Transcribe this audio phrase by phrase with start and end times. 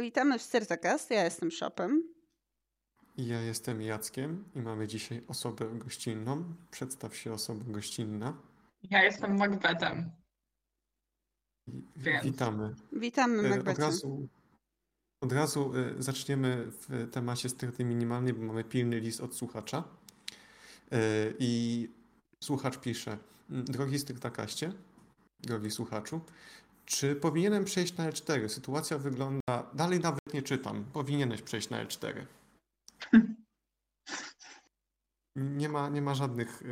[0.00, 1.10] Witamy w Styrtacast.
[1.10, 2.02] Ja jestem Shopem.
[3.16, 6.54] Ja jestem Jackiem i mamy dzisiaj osobę gościnną.
[6.70, 8.42] Przedstaw się osoba gościnna.
[8.82, 10.10] Ja jestem Macbethem.
[11.96, 12.24] Więc.
[12.24, 12.74] Witamy.
[12.92, 13.72] Witamy e, Macbethie.
[13.72, 14.28] Od razu,
[15.20, 19.84] od razu e, zaczniemy w temacie styrty minimalnej, bo mamy pilny list od słuchacza.
[20.92, 20.98] E,
[21.38, 21.88] I
[22.44, 24.72] słuchacz pisze, drogi Styrtakaście,
[25.40, 26.20] drogi słuchaczu,
[26.84, 28.48] czy powinienem przejść na L4?
[28.48, 29.70] Sytuacja wygląda.
[29.74, 30.84] Dalej nawet nie czytam.
[30.92, 32.26] Powinieneś przejść na L4.
[35.36, 36.62] Nie ma, nie ma żadnych,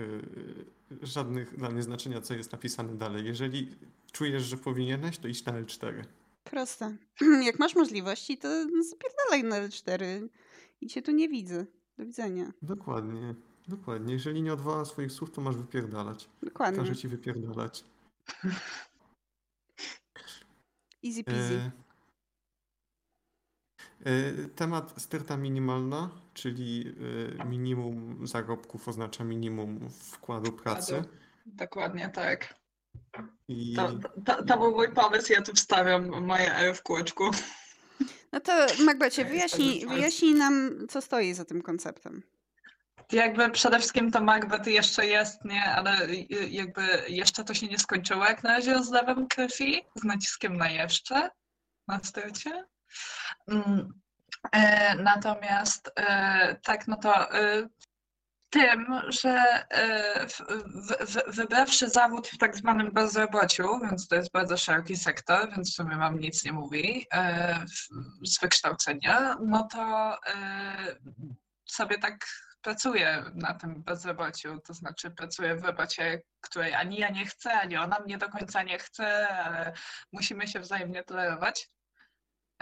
[0.90, 3.26] yy, żadnych dla mnie znaczenia, co jest napisane dalej.
[3.26, 3.76] Jeżeli
[4.12, 6.04] czujesz, że powinieneś, to idź na L4.
[6.44, 6.96] Proste.
[7.46, 8.48] Jak masz możliwości, to
[8.90, 10.28] zapierdalaj na L4.
[10.80, 11.66] I cię tu nie widzę.
[11.98, 12.52] Do widzenia.
[12.62, 13.34] Dokładnie.
[13.68, 14.12] Dokładnie.
[14.12, 16.28] Jeżeli nie odwoła swoich słów, to masz wypierdalać.
[16.42, 16.78] Dokładnie.
[16.80, 17.84] Każę ci wypierdalać.
[21.04, 21.70] Easy peasy.
[24.06, 26.94] E, e, temat styrta minimalna, czyli
[27.40, 31.04] e, minimum zarobków oznacza minimum wkładu pracy.
[31.46, 32.54] Dokładnie tak.
[33.48, 33.74] I...
[33.74, 33.92] To,
[34.24, 37.24] to, to, był mój pomysł, ja tu wstawiam moje E w kółeczku.
[38.32, 42.22] No to Magbecie, wyjaśnij, wyjaśnij nam, co stoi za tym konceptem.
[43.12, 45.96] Jakby przede wszystkim to Macbeth jeszcze jest, nie, ale
[46.50, 50.70] jakby jeszcze to się nie skończyło jak na razie z lewem krwi, z naciskiem na
[50.70, 51.30] jeszcze
[51.88, 52.64] na styrcie.
[53.48, 54.00] Mm,
[54.52, 57.68] e, natomiast e, tak, no to e,
[58.50, 59.66] tym, że
[60.28, 60.40] w,
[61.06, 65.74] w, wybrawszy zawód w tak zwanym bezrobociu, więc to jest bardzo szeroki sektor, więc w
[65.74, 67.06] sumie mam nic nie mówi,
[68.24, 70.16] z wykształcenia, no to
[71.64, 72.26] sobie tak
[72.62, 77.76] pracuję na tym bezrobociu, to znaczy pracuję w robocie, której ani ja nie chcę, ani
[77.76, 79.72] ona mnie do końca nie chce, ale
[80.12, 81.70] musimy się wzajemnie tolerować.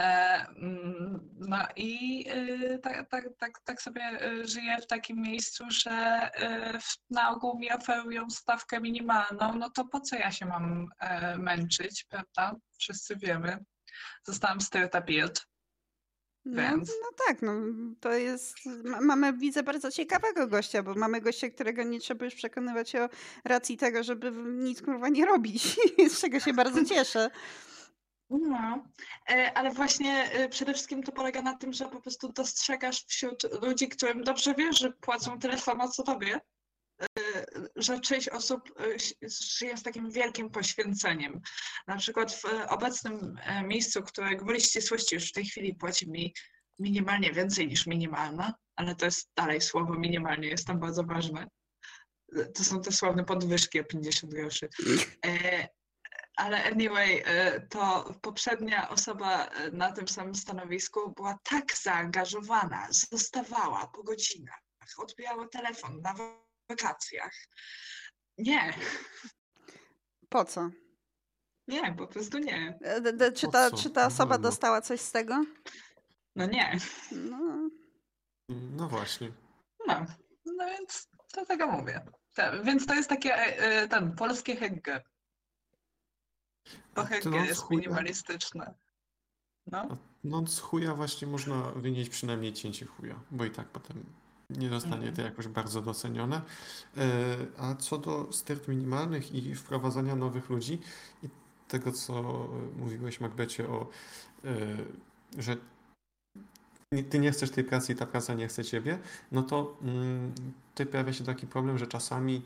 [0.01, 5.65] E, mm, no i y, tak, tak, tak, tak sobie y, żyję w takim miejscu,
[5.71, 6.31] że
[6.75, 6.79] y,
[7.11, 12.05] na ogół mi oferują stawkę minimalną, no to po co ja się mam e, męczyć,
[12.09, 12.53] prawda?
[12.79, 13.65] Wszyscy wiemy.
[14.25, 14.59] Zostałam
[15.07, 15.47] build.
[16.47, 17.53] No, no tak, no
[18.01, 18.57] to jest.
[19.01, 23.09] Mamy, widzę bardzo ciekawego gościa, bo mamy gościa, którego nie trzeba już przekonywać o
[23.45, 25.77] racji tego, żeby nic kurwa nie robić,
[26.15, 27.31] z czego się bardzo cieszę.
[28.31, 28.85] No,
[29.31, 33.63] e, ale właśnie e, przede wszystkim to polega na tym, że po prostu dostrzegasz wśród
[33.63, 36.41] ludzi, którym dobrze wiesz, że płacą tyle samo co tobie,
[37.77, 38.61] że część osób
[39.59, 41.41] żyje z takim wielkim poświęceniem.
[41.87, 46.35] Na przykład w obecnym miejscu, które gwoli ścisłości już w tej chwili płaci mi
[46.79, 51.47] minimalnie więcej niż minimalna, ale to jest dalej słowo minimalnie, jest tam bardzo ważne.
[52.55, 54.69] To są te sławne podwyżki o 50 groszy.
[56.37, 57.25] Ale anyway,
[57.71, 64.61] to poprzednia osoba na tym samym stanowisku była tak zaangażowana, zostawała po godzinach,
[64.99, 66.15] odbierała telefon na
[66.69, 67.33] wakacjach.
[68.39, 68.75] Nie.
[70.29, 70.71] Po co?
[71.69, 72.79] Nie, po prostu nie.
[72.83, 75.45] E, czy ta, czy ta osoba dostała coś z tego?
[76.37, 76.79] No nie.
[77.13, 77.71] No,
[78.49, 79.33] no właśnie.
[79.87, 80.07] No,
[80.45, 82.01] no więc to tego mówię.
[82.65, 85.03] więc to jest takie e, e, ten polskie hegge.
[86.95, 88.75] Bo hegge jest minimalistyczne.
[89.67, 89.97] No.
[90.25, 94.05] No z chuja właśnie można wynieść przynajmniej cięcie chuja, bo i tak potem
[94.51, 95.29] nie zostanie to mhm.
[95.29, 96.43] jakoś bardzo docenione.
[96.97, 97.03] E,
[97.59, 100.81] a co do stert minimalnych i wprowadzania nowych ludzi
[101.23, 101.29] i
[101.69, 103.87] tego, co mówiłeś Macbecie o,
[104.45, 104.57] e,
[105.39, 105.57] że
[107.11, 108.99] ty nie chcesz tej pracy i ta praca nie chce ciebie,
[109.33, 110.33] no to mm,
[110.75, 112.43] tutaj pojawia się taki problem, że czasami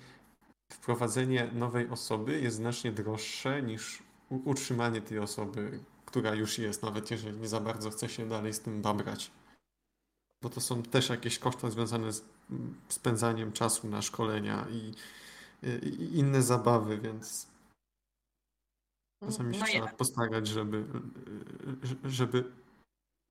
[0.72, 7.38] wprowadzenie nowej osoby jest znacznie droższe niż utrzymanie tej osoby, która już jest, nawet jeżeli
[7.38, 9.30] nie za bardzo chce się dalej z tym babrać
[10.42, 12.24] bo to są też jakieś koszty związane z
[12.88, 14.94] spędzaniem czasu na szkolenia i,
[15.82, 17.46] i inne zabawy, więc
[19.24, 19.92] czasami się no trzeba ja.
[19.92, 20.84] postarać, żeby,
[22.04, 22.44] żeby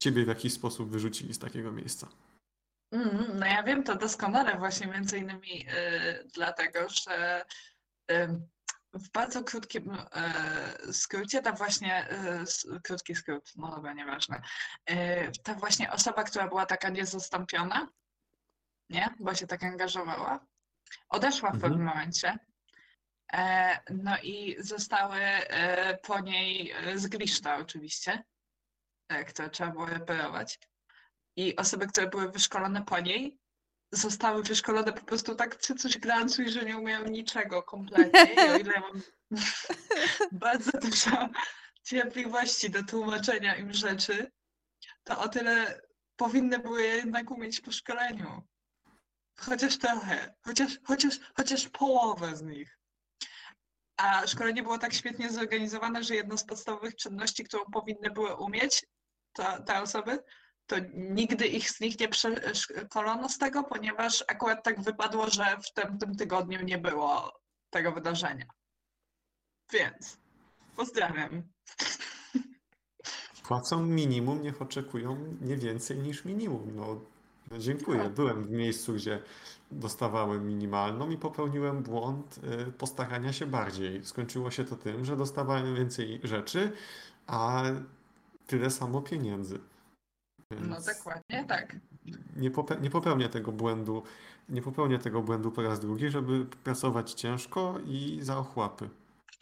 [0.04, 2.08] ciebie w jakiś sposób wyrzucili z takiego miejsca.
[2.92, 7.46] Mm, no ja wiem to doskonale właśnie między innymi yy, dlatego, że
[8.10, 8.42] yy,
[8.94, 12.44] w bardzo krótkim e, skrócie, ta właśnie, e,
[12.84, 14.42] krótki skrót, no dobra, nieważne,
[14.86, 17.88] e, ta właśnie osoba, która była taka niezastąpiona,
[18.90, 20.46] nie, bo się tak angażowała,
[21.10, 21.62] odeszła w mhm.
[21.62, 22.38] pewnym momencie,
[23.90, 25.20] no i zostały
[26.04, 28.24] po niej zgliszta oczywiście,
[29.28, 30.60] które trzeba było reperować.
[31.36, 33.40] I osoby, które były wyszkolone po niej,
[33.92, 38.34] zostały wyszkolone po prostu tak czy coś glancuj, że nie umieją niczego kompletnie.
[38.34, 39.02] I o ile mam
[40.32, 41.30] bardzo dużo
[41.84, 44.32] cierpliwości do tłumaczenia im rzeczy,
[45.04, 45.82] to o tyle
[46.16, 48.44] powinny były jednak umieć po szkoleniu.
[49.40, 52.80] Chociaż trochę, chociaż, chociaż, chociaż połowę z nich.
[53.98, 58.86] A szkolenie było tak świetnie zorganizowane, że jedną z podstawowych czynności, którą powinny były umieć
[59.34, 60.20] to, te osoby,
[60.70, 65.74] to nigdy ich z nich nie przeszkolono z tego, ponieważ akurat tak wypadło, że w
[65.74, 67.40] tym, tym tygodniu nie było
[67.70, 68.46] tego wydarzenia.
[69.74, 70.18] Więc
[70.76, 71.44] pozdrawiam.
[73.44, 76.76] Płacą minimum, niech oczekują nie więcej niż minimum.
[76.76, 77.02] No,
[77.52, 78.04] no dziękuję.
[78.04, 78.14] Tak.
[78.14, 79.22] Byłem w miejscu, gdzie
[79.72, 84.06] dostawałem minimalną i popełniłem błąd y, postarania się bardziej.
[84.06, 86.72] Skończyło się to tym, że dostawałem więcej rzeczy,
[87.28, 87.64] a
[88.48, 89.60] tyle samo pieniędzy.
[90.52, 91.76] No dokładnie tak.
[92.36, 94.04] nie, pope- nie popełnię tego błędu,
[94.50, 98.90] nie popełnię tego błędu po raz drugi, żeby pracować ciężko i za ochłapy.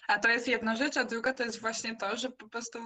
[0.07, 2.79] A to jest jedna rzecz, a druga to jest właśnie to, że po prostu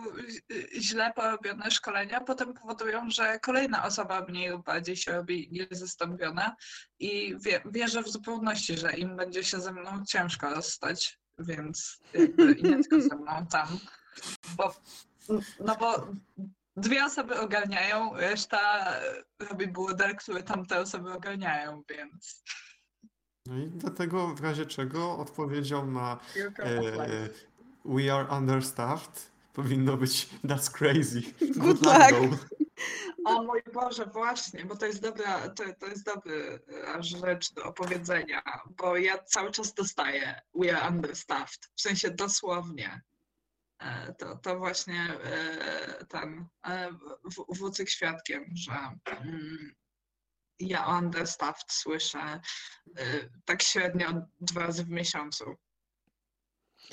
[0.79, 6.56] źle porobione szkolenia potem powodują, że kolejna osoba mniej lub bardziej się robi niezastąpiona
[7.00, 12.51] i wie, wierzę w zupełności, że im będzie się ze mną ciężko rozstać, więc jakby
[12.51, 13.68] i nie tylko ze mną tam,
[14.57, 14.75] bo,
[15.59, 16.07] no bo
[16.75, 18.94] dwie osoby ogarniają, reszta
[19.39, 22.44] robi burdel, który tamte osoby ogarniają, więc...
[23.45, 26.19] No i dlatego w razie czego odpowiedzią na
[26.59, 27.29] e.
[27.85, 31.21] We are understaffed powinno być That's crazy.
[31.56, 32.41] Good luck.
[33.25, 36.59] O mój Boże, właśnie, bo to jest dobra, to, to jest dobry
[36.97, 38.41] e, rzecz do opowiedzenia,
[38.77, 43.01] bo ja cały czas dostaję we are understaffed, w sensie dosłownie.
[43.81, 46.89] E, To, to właśnie e, ten e,
[47.50, 48.72] Wócyk świadkiem, że
[49.06, 49.72] mm,
[50.60, 52.39] ja o understaffed słyszę
[53.45, 54.07] tak średnio
[54.42, 55.56] dwa razy w miesiącu.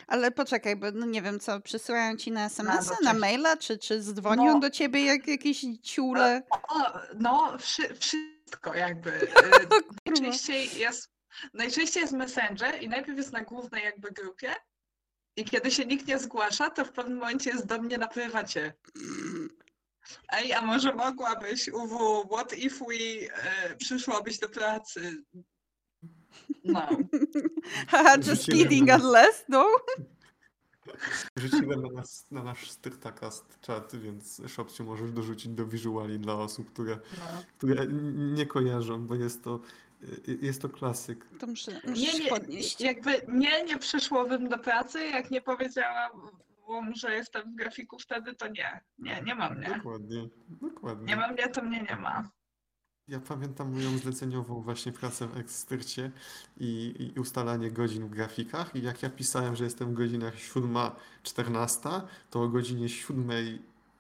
[0.07, 4.01] Ale poczekaj, bo no nie wiem co, przysyłają ci na SMS-a, na maila, czy, czy
[4.03, 4.61] dzwonią No.
[4.61, 6.43] do ciebie jak jakieś ciule?
[6.69, 9.29] O, no, wszy, wszystko jakby.
[10.07, 11.11] Najczęściej jest,
[11.55, 14.55] najczęściej jest Messenger i najpierw jest na głównej jakby grupie
[15.39, 18.75] i kiedy się nikt nie zgłasza, to w pewnym momencie jest do mnie na prywacie.
[20.33, 22.95] Ej, a może mogłabyś, UW, what if we
[23.35, 25.23] e, przyszłabyś do pracy?
[26.65, 26.89] No.
[27.89, 29.67] Haha, just kidding, na- unless, no?
[31.37, 36.73] Rzuciłem na, nas, na nasz Styrtakast czat, więc Szopciu możesz dorzucić do wizuali dla osób,
[36.73, 37.43] które, no.
[37.59, 39.61] które n- nie kojarzą, bo jest to,
[40.43, 41.27] jest to klasyk.
[41.39, 42.81] To muszę, Nie, muszę nie, podnieść.
[42.81, 46.11] jakby nie, nie przyszłabym do pracy, jak nie powiedziałam,
[46.95, 48.81] że jestem w grafiku wtedy, to nie.
[48.99, 49.75] Nie, nie ma mnie.
[49.77, 51.07] Dokładnie, dokładnie.
[51.07, 52.31] Nie ma mnie, to mnie nie ma.
[53.09, 56.11] Ja pamiętam moją zleceniową właśnie pracę w Ekstyrcie
[56.57, 60.35] i, i ustalanie godzin w grafikach i jak ja pisałem, że jestem w godzinach
[61.25, 63.29] 7.14, to o godzinie 7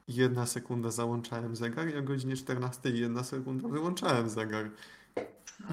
[0.08, 4.70] jedna sekunda załączałem zegar i o godzinie 14 jedna sekunda wyłączałem zegar.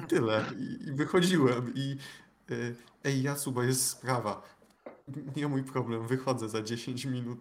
[0.04, 0.46] I tyle.
[0.60, 1.98] I, i wychodziłem i
[2.52, 4.42] y, ej Jacuba, jest sprawa.
[5.36, 7.40] Nie mój problem, wychodzę za 10 minut.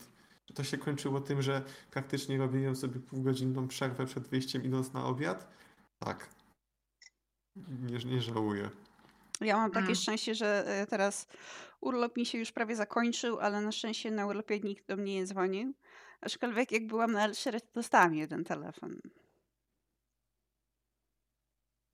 [0.55, 5.49] To się kończyło tym, że praktycznie robiłem sobie półgodzinną przerwę przed wyjściem idąc na obiad.
[5.99, 6.29] Tak.
[7.57, 8.71] Nie, nie żałuję.
[9.41, 9.95] Ja mam takie Mm.
[9.97, 11.27] szczęście, że e, teraz
[11.81, 15.27] urlop mi się już prawie zakończył, ale na szczęście na urlopie nikt do mnie nie
[15.27, 15.75] dzwonił.
[16.21, 19.01] Aczkolwiek jak byłam na Elszerie, to dostałam jeden telefon.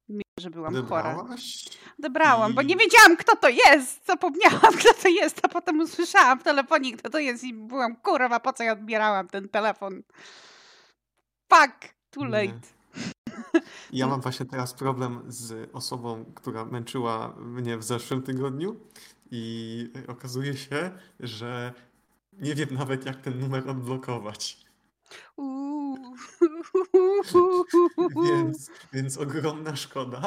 [0.09, 1.11] Mimo, że byłam chora.
[1.11, 1.65] Odebrałaś?
[1.99, 4.07] Odebrałam, bo I- nie wiedziałam, kto to jest.
[4.07, 8.41] Zapomniałam, kto to jest, a potem usłyszałam w telefonie, kto to jest i byłam, kurwa,
[8.41, 10.03] po co ja odbierałam ten telefon.
[11.53, 12.31] Fuck, too Nie.
[12.31, 12.61] late.
[13.93, 18.77] Ja mam właśnie teraz problem z osobą, która męczyła mnie w zeszłym tygodniu
[19.31, 21.73] i okazuje się, że
[22.33, 24.57] nie wiem nawet jak ten numer odblokować.
[25.37, 25.70] Uuu.
[28.25, 30.23] Więc, więc ogromna szkoda,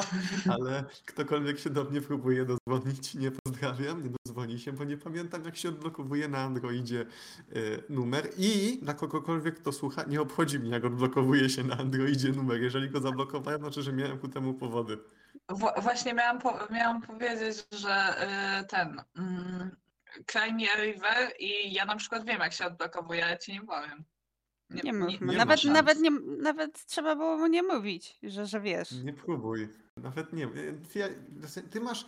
[0.50, 5.46] ale ktokolwiek się do mnie próbuje dozwonić, nie pozdrawiam, nie dozwoni się, bo nie pamiętam
[5.46, 7.06] jak się odblokowuje na Androidzie
[7.56, 12.30] y, numer i dla kogokolwiek kto słucha, nie obchodzi mnie jak odblokowuje się na Androidzie
[12.30, 12.62] numer.
[12.62, 14.98] Jeżeli go zablokowałem, znaczy, że miałem ku temu powody.
[15.50, 18.16] Wła- właśnie miałam, po, miałam powiedzieć, że
[18.62, 19.76] y, ten mm,
[20.26, 24.04] Cry River i ja na przykład wiem, jak się odblokowuje, ale ci nie powiem.
[24.70, 28.62] Nie mów nie ma Nawet, nawet, nie, nawet trzeba było mu nie mówić, że, że
[28.62, 28.92] wiesz.
[28.92, 29.70] Nie próbuj.
[29.98, 30.50] Nawet nie.
[30.96, 31.08] Ja,
[31.70, 32.06] ty masz.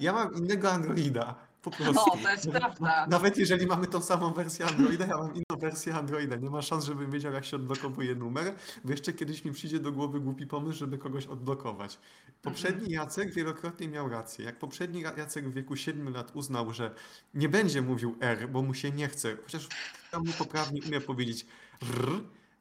[0.00, 1.48] Ja mam innego Androida.
[1.62, 1.94] Po prostu.
[1.94, 3.06] No, to jest prawda.
[3.10, 6.36] Nawet jeżeli mamy tą samą wersję Androida, ja mam inną wersję Androida.
[6.36, 9.92] Nie ma szans, żebym wiedział, jak się odblokowuje numer, bo jeszcze kiedyś mi przyjdzie do
[9.92, 11.98] głowy głupi pomysł, żeby kogoś odblokować.
[12.42, 14.44] Poprzedni Jacek wielokrotnie miał rację.
[14.44, 16.94] Jak poprzedni Jacek w wieku 7 lat uznał, że
[17.34, 19.68] nie będzie mówił R, bo mu się nie chce, chociaż
[20.16, 21.46] mu poprawnie umie powiedzieć
[21.82, 22.08] R,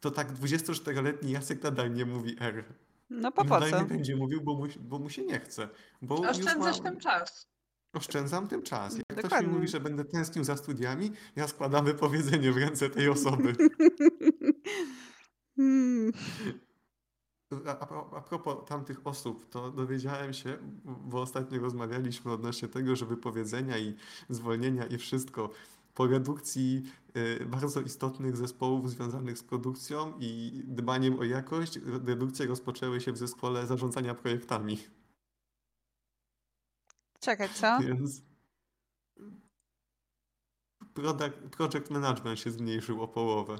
[0.02, 2.64] to tak 24-letni Jacek nadal nie mówi R.
[3.10, 3.80] No po co?
[3.80, 5.70] nie będzie mówił, bo mu, bo mu się nie chce.
[6.02, 7.48] Bo Oszczędzasz ma, ten czas.
[7.94, 8.96] oszczędzam tym czas.
[8.96, 9.54] Jak ktoś mi Dokładnie.
[9.54, 13.56] mówi, że będę tęsknił za studiami, ja składam wypowiedzenie w ręce tej osoby.
[15.58, 16.12] Hmm.
[17.66, 23.06] A, a, a propos tamtych osób, to dowiedziałem się, bo ostatnio rozmawialiśmy odnośnie tego, że
[23.06, 23.96] wypowiedzenia i
[24.30, 25.50] zwolnienia i wszystko
[25.98, 26.84] po redukcji
[27.18, 33.18] y, bardzo istotnych zespołów związanych z produkcją i dbaniem o jakość, redukcje rozpoczęły się w
[33.18, 34.78] zespole zarządzania projektami.
[37.20, 37.80] Czekaj, co?
[37.80, 38.22] Więc
[40.94, 43.56] product, project management się zmniejszył o połowę.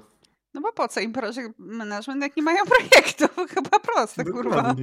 [0.54, 3.30] No bo po co im project management, jak nie mają projektów?
[3.54, 4.74] Chyba proste, kurwa.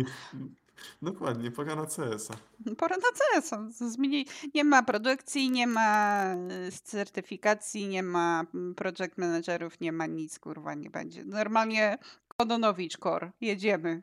[1.01, 1.51] Dokładnie.
[1.51, 2.33] Pora na CS-a.
[2.77, 3.51] Pora na CS.
[3.93, 4.25] Zmieni...
[4.53, 6.25] Nie ma produkcji, nie ma
[6.67, 11.25] y, certyfikacji, nie ma mm, project managerów, nie ma nic, kurwa, nie będzie.
[11.25, 13.31] Normalnie Kononowicz core.
[13.41, 14.01] Jedziemy.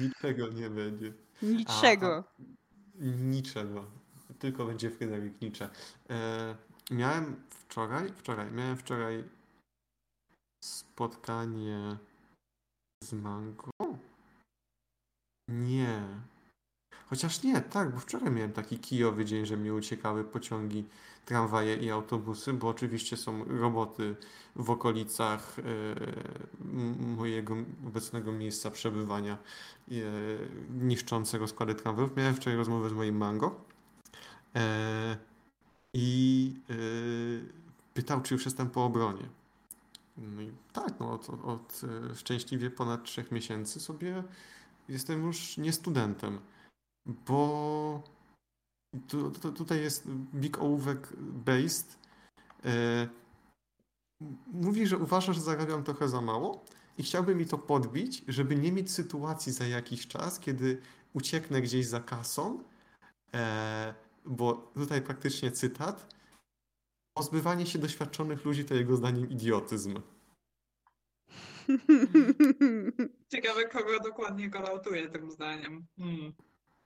[0.00, 1.12] Niczego nie będzie.
[1.42, 2.24] Niczego.
[3.00, 3.90] Niczego.
[4.38, 5.68] Tylko będzie Fryderyk Nietzsche.
[6.10, 6.56] E,
[6.90, 9.24] miałem wczoraj, wczoraj, miałem wczoraj
[10.64, 11.96] spotkanie
[13.04, 13.70] z Mango?
[15.66, 16.02] Nie.
[17.10, 20.84] Chociaż nie, tak, bo wczoraj miałem taki kijowy dzień, że mi uciekały pociągi,
[21.24, 24.16] tramwaje i autobusy, bo oczywiście są roboty
[24.56, 25.62] w okolicach e,
[27.16, 27.54] mojego
[27.86, 29.94] obecnego miejsca przebywania e,
[30.70, 32.16] niszczące rozkłady tramwajów.
[32.16, 33.60] Miałem wczoraj rozmowę z moim Mango
[34.56, 35.16] e,
[35.94, 36.74] i e,
[37.94, 39.28] pytał, czy już jestem po obronie.
[40.18, 44.22] No i tak, no od, od e, szczęśliwie ponad trzech miesięcy sobie
[44.90, 46.40] jestem już nie studentem,
[47.06, 48.02] bo
[49.08, 51.98] tu, tu, tutaj jest Big Ołówek based.
[52.64, 53.08] E,
[54.46, 56.64] mówi, że uważa, że zarabiam trochę za mało
[56.98, 60.82] i chciałby mi to podbić, żeby nie mieć sytuacji za jakiś czas, kiedy
[61.12, 62.62] ucieknę gdzieś za kasą,
[63.34, 63.94] e,
[64.26, 66.14] bo tutaj praktycznie cytat.
[67.14, 70.00] Pozbywanie się doświadczonych ludzi to jego zdaniem idiotyzm.
[73.32, 75.86] Ciekawe, kogo dokładnie go lautuje tym zdaniem.
[75.98, 76.32] Hmm.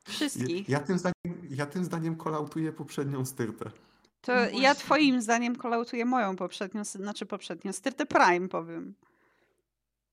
[0.08, 0.68] Wszystkich.
[0.68, 1.14] Ja tym zdaniem,
[1.50, 3.70] ja tym zdaniem kolautuję poprzednią styrtę.
[4.20, 8.94] To No ja twoim zdaniem kolautuję moją poprzednią, znaczy poprzednią, Styrtę Prime powiem.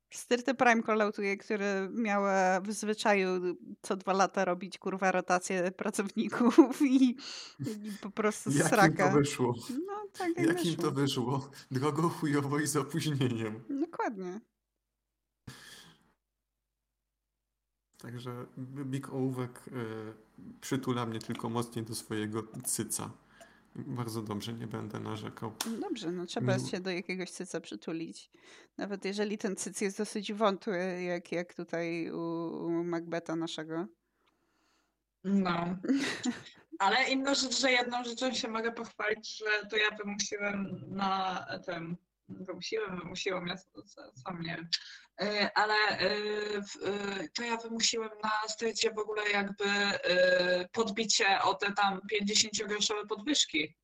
[0.10, 7.18] Styrtę Prime kolautuję, które miała w zwyczaju co dwa lata robić kurwa rotację pracowników i,
[7.60, 9.12] i po prostu Jak im to sraka.
[9.12, 9.56] wyszło?
[9.88, 10.84] No tak jak Jak im wyszło.
[10.84, 11.50] to wyszło?
[11.72, 13.64] Drogo chujowo i z opóźnieniem.
[13.82, 14.40] Dokładnie.
[17.98, 18.46] Także
[18.86, 19.72] Big Ołówek y,
[20.62, 23.10] przytula mnie tylko mocniej do swojego cyca.
[23.76, 25.52] Bardzo dobrze, nie będę narzekał.
[25.82, 26.68] Dobrze, no trzeba Miło.
[26.70, 28.30] się do jakiegoś cyca przytulić.
[28.78, 32.18] Nawet jeżeli ten cyc jest dosyć wątły, jak, jak tutaj u,
[32.66, 33.88] u Macbeta naszego.
[35.24, 35.66] No.
[36.80, 41.98] Ale inna rzecz, że jedną rzeczą się mogę pochwalić, że to ja wymusiłem na tym,
[42.30, 43.56] wymusiłem, wymusiłem, ja
[44.24, 44.70] sam- nie wiem,
[45.56, 45.74] ale
[46.62, 52.00] w- e, to ja wymusiłem na strycie w ogóle jakby e, podbicie o te tam
[52.14, 53.76] 50-groszowe podwyżki.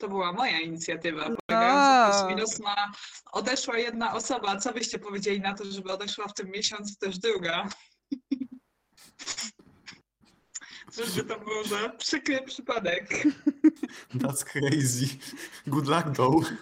[0.00, 2.92] To była moja inicjatywa, polegająca plus minus na
[3.32, 4.56] odeszła jedna osoba.
[4.56, 7.68] Co byście powiedzieli na to, żeby odeszła w tym miesiącu też druga?
[11.04, 13.08] Żeby to był za przykry przypadek.
[14.14, 15.06] That's crazy.
[15.66, 16.52] Good luck though.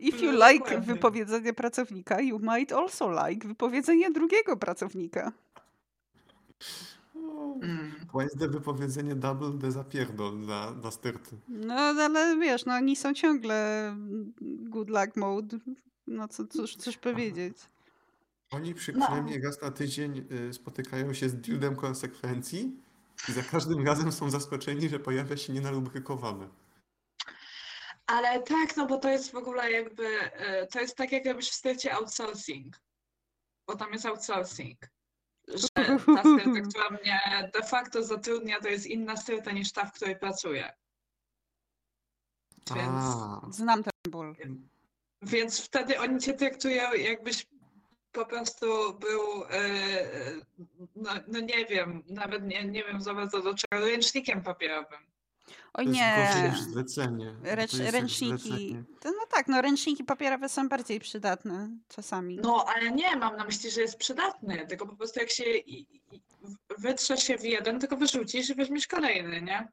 [0.00, 0.94] If you No, like dokładnie.
[0.94, 5.32] wypowiedzenie pracownika, you might also like wypowiedzenie drugiego pracownika.
[7.62, 7.92] Mm.
[8.14, 11.36] Wednesday wypowiedzenie double de zapierdol dla, dla styrty.
[11.48, 13.96] No ale wiesz, no oni są ciągle
[14.40, 15.58] good luck mode.
[16.06, 17.56] No co, cóż, cóż powiedzieć.
[18.50, 19.06] Oni przy, No.
[19.06, 22.76] przynajmniej raz na tydzień y, spotykają się z dildem konsekwencji
[23.28, 26.48] i za każdym razem są zaskoczeni, że pojawia się nienalubrykowane.
[28.06, 31.50] Ale tak, no bo to jest w ogóle jakby, e, to jest tak jak jakbyś
[31.50, 32.80] w styrcie outsourcing,
[33.66, 34.78] bo tam jest outsourcing.
[35.48, 39.92] Że ta styrta, która mnie de facto zatrudnia, to jest inna styrta niż ta, w
[39.92, 40.72] której pracuję.
[42.74, 44.36] Więc, A, Znam ten ból.
[45.22, 47.46] więc wtedy oni cię traktują jakbyś
[48.14, 48.66] po prostu
[49.00, 49.60] był, e,
[50.96, 54.98] no, no nie wiem, nawet nie, nie wiem za bardzo do czego, ręcznikiem papierowym.
[55.74, 56.72] O to jest gorzej nie.
[56.72, 57.34] zlecenie.
[57.44, 58.38] To Ręcz, ręczniki.
[58.48, 58.84] zlecenie.
[59.00, 62.36] To, no tak, no ręczniki papierowe są bardziej przydatne czasami.
[62.42, 65.44] No, ale nie, mam na myśli, że jest przydatny, tylko po prostu jak się
[66.78, 69.68] wytrze się w jeden, tylko wyrzucisz i weźmiesz kolejny, nie?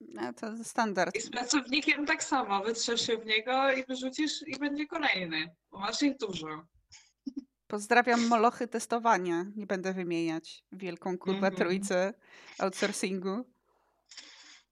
[0.00, 1.16] No, to standard.
[1.16, 2.62] I z pracownikiem tak samo.
[2.64, 5.54] Wytrzesz się w niego i wyrzucisz i będzie kolejny.
[5.70, 6.46] Bo masz ich dużo.
[7.68, 9.44] Pozdrawiam molochy testowania.
[9.56, 10.64] Nie będę wymieniać.
[10.72, 11.54] Wielką kurwa Mhm.
[11.56, 12.14] trójcę
[12.58, 13.44] outsourcingu.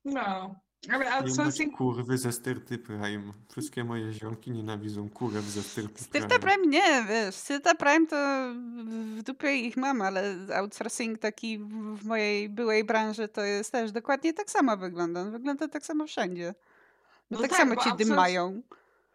[0.04, 0.54] No.
[0.92, 3.32] Ale outsourcing kurwy ze Styrty Prime.
[3.50, 6.40] Wszystkie moje ziomki nienawidzą kurew ze Styrty Styrta Prime.
[6.56, 8.16] Prime nie, wiesz, Styrta Prime to
[9.18, 11.58] w dupie ich mam, ale outsourcing taki
[11.94, 15.20] w mojej byłej branży to jest też dokładnie tak samo wygląda.
[15.20, 16.54] On Wygląda tak samo wszędzie.
[17.30, 18.62] No No tak tak, samo ci outsourc- dymają.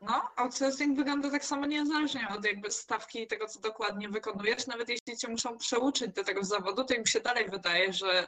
[0.01, 4.67] No, outsourcing wygląda tak samo niezależnie od jakby stawki i tego, co dokładnie wykonujesz.
[4.67, 8.27] Nawet jeśli cię muszą przeuczyć do tego zawodu, to im się dalej wydaje, że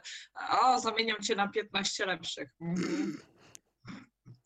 [0.50, 2.48] o, zamieniam cię na 15 lepszych.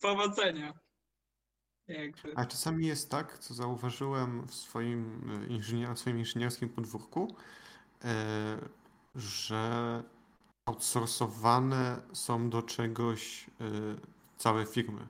[0.01, 0.73] Powodzenia.
[1.87, 2.33] Jakby.
[2.35, 7.35] A czasami jest tak, co zauważyłem w swoim, e, inżynier, w swoim inżynierskim podwórku,
[8.03, 8.57] e,
[9.15, 10.03] że
[10.65, 13.63] outsourcowane są do czegoś e,
[14.37, 15.07] całe firmy.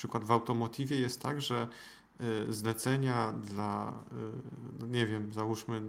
[0.00, 1.68] Przykład w automotywie jest tak, że
[2.20, 4.14] e, zlecenia dla, e,
[4.80, 5.82] no nie wiem, załóżmy,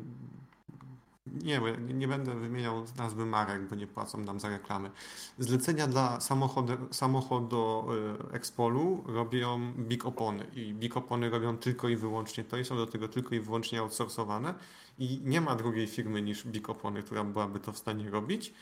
[1.26, 1.62] nie,
[1.94, 4.92] nie będę wymieniał nazwy marek, bo nie płacą nam za reklamy.
[5.40, 7.86] Zlecenia dla samochodu, samochodu
[8.32, 12.76] e, Expolu robią Big Opony i Big Opony robią tylko i wyłącznie to i są
[12.76, 14.54] do tego tylko i wyłącznie outsourcowane
[15.00, 18.54] i nie ma drugiej firmy niż Big Opony, która byłaby to w stanie robić.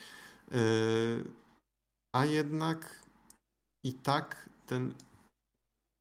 [2.14, 3.04] A jednak
[3.84, 4.94] i tak ten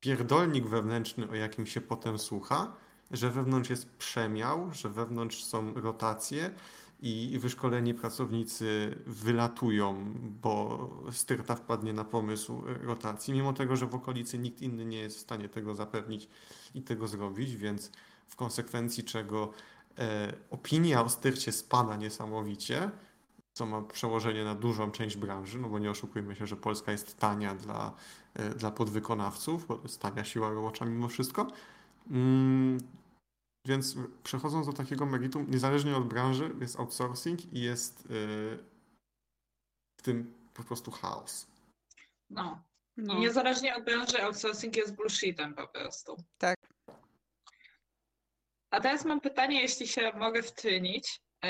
[0.01, 2.73] pierdolnik wewnętrzny, o jakim się potem słucha,
[3.11, 6.51] że wewnątrz jest przemiał, że wewnątrz są rotacje
[7.01, 14.39] i wyszkoleni pracownicy wylatują, bo styrta wpadnie na pomysł rotacji, mimo tego, że w okolicy
[14.39, 16.29] nikt inny nie jest w stanie tego zapewnić
[16.75, 17.93] i tego zrobić, więc
[18.29, 19.53] w konsekwencji czego
[19.99, 22.91] e, opinia o styrcie spada niesamowicie,
[23.53, 27.19] co ma przełożenie na dużą część branży, no bo nie oszukujmy się, że Polska jest
[27.19, 27.95] tania dla,
[28.57, 31.47] dla podwykonawców, bo tania siła robocza mimo wszystko.
[32.11, 32.79] Mm,
[33.67, 38.59] więc przechodząc do takiego meritum, niezależnie od branży, jest outsourcing i jest yy,
[39.97, 41.47] w tym po prostu chaos.
[42.31, 42.63] No.
[42.97, 43.19] No.
[43.19, 46.17] Niezależnie od branży, outsourcing jest bullshitem po prostu.
[46.39, 46.57] Tak.
[48.71, 51.21] A teraz mam pytanie, jeśli się mogę wtrynić.
[51.45, 51.49] Y,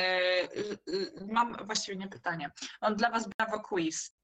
[0.89, 2.51] y, Mam właściwie nie pytanie.
[2.83, 4.18] Mam dla Was brawo quiz.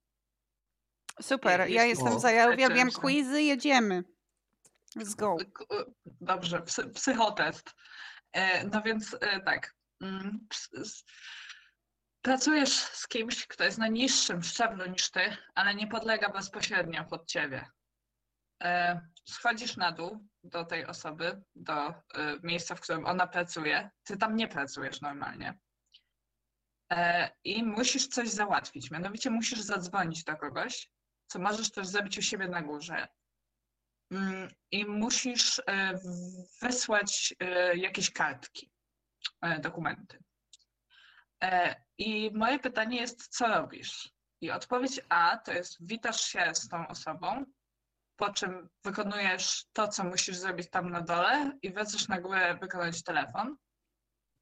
[1.22, 4.04] Super, ja Jest- jestem za, ja uwielbiam quizy, jedziemy.
[4.96, 5.36] Let's go.
[5.52, 7.70] K- y, Dobrze, psy, psychotest.
[8.32, 9.74] E, No więc e, tak.
[10.00, 10.46] mm,
[12.22, 17.26] Pracujesz z kimś, kto jest na niższym szczeblu niż ty, ale nie podlega bezpośrednio pod
[17.26, 17.66] ciebie.
[18.62, 21.94] E, Schodzisz na dół do tej osoby, do
[22.42, 23.90] miejsca, w którym ona pracuje.
[24.04, 25.58] Ty tam nie pracujesz normalnie.
[27.44, 28.90] I musisz coś załatwić.
[28.90, 30.90] Mianowicie musisz zadzwonić do kogoś,
[31.26, 33.08] co możesz też zrobić u siebie na górze.
[34.10, 36.00] Mm, I musisz e,
[36.62, 38.70] wysłać e, jakieś kartki,
[39.42, 40.18] e, dokumenty.
[41.98, 44.10] I moje pytanie jest, co robisz?
[44.40, 47.44] I odpowiedź A to jest witasz się z tą osobą,
[48.16, 53.02] po czym wykonujesz to, co musisz zrobić tam na dole i wracasz na górę wykonać
[53.02, 53.56] telefon.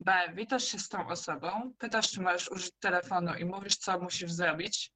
[0.01, 0.33] B.
[0.35, 4.93] Witasz się z tą osobą, pytasz, czy możesz użyć telefonu i mówisz, co musisz zrobić.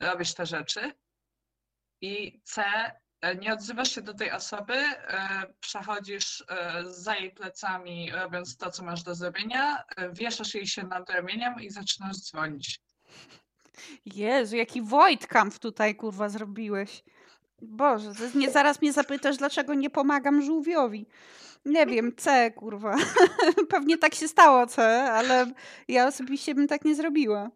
[0.00, 0.92] Robisz te rzeczy.
[2.00, 2.62] I C.
[3.20, 8.70] e, Nie odzywasz się do tej osoby, e, przechodzisz e, za jej plecami, robiąc to,
[8.70, 12.80] co masz do zrobienia, wieszasz jej się nad ramieniem i zaczynasz dzwonić.
[14.06, 17.02] Jezu, jaki Wojtkamp tutaj kurwa zrobiłeś.
[17.62, 21.06] Boże, nie, zaraz mnie zapytasz, dlaczego nie pomagam żółwiowi.
[21.64, 22.96] Nie wiem, C, kurwa.
[23.70, 25.46] Pewnie tak się stało, C, ale
[25.88, 27.50] ja osobiście bym tak nie zrobiła.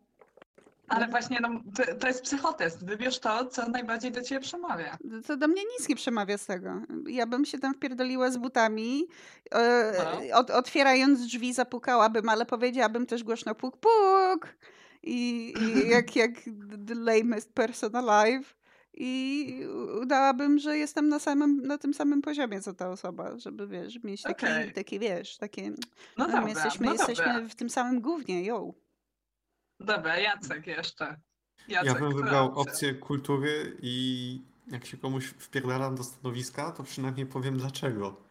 [0.88, 2.86] Ale właśnie no, to, to jest psychotest.
[2.86, 4.98] Wybierz to, co najbardziej do ciebie przemawia.
[5.26, 6.80] To do mnie nic nie przemawia z tego.
[7.06, 9.06] Ja bym się tam wpierdoliła z butami,
[9.52, 9.92] e,
[10.30, 10.38] No.
[10.38, 14.56] od, otwierając drzwi zapukałabym, ale powiedziałabym też głośno puk puk
[15.02, 16.30] i, i jak, jak
[16.86, 18.56] the lamest person alive
[18.96, 19.60] i
[20.02, 24.22] udałabym, że jestem na, samym, na tym samym poziomie co ta osoba, żeby wiesz, mieć
[24.22, 24.72] taki, Okej.
[24.72, 25.76] taki wiesz, takie No
[26.18, 28.74] no, dobra, my jesteśmy, no jesteśmy w tym samym gównie, yo.
[29.84, 31.20] Dobra, Jacek jeszcze.
[31.68, 37.26] Jacek, Ja bym wybrał opcję kultury i jak się komuś wpierdalam do stanowiska, to przynajmniej
[37.26, 38.24] powiem dlaczego.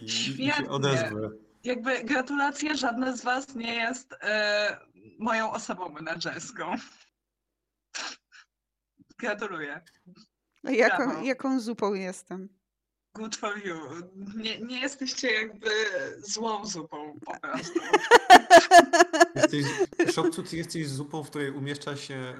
[0.00, 0.68] I, i się Świetnie.
[0.68, 1.30] odezwę.
[1.64, 4.80] Jakby gratulacje, żadne z was nie jest e,
[5.18, 6.74] moją osobą menedżerską.
[9.18, 9.80] Gratuluję.
[10.64, 12.48] Jaką, jaką zupą jestem?
[13.18, 13.76] Good for you.
[14.36, 15.70] Nie, nie jesteście jakby
[16.18, 17.80] złą zupą po prostu.
[19.34, 19.66] Jesteś,
[20.14, 22.34] Szopcu, ty jesteś zupą, w której umieszcza się e,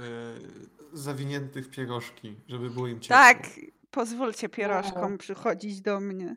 [0.93, 3.17] zawiniętych pierożki, żeby było im ciepło.
[3.17, 3.47] Tak,
[3.91, 6.37] pozwólcie pierożkom przychodzić do mnie.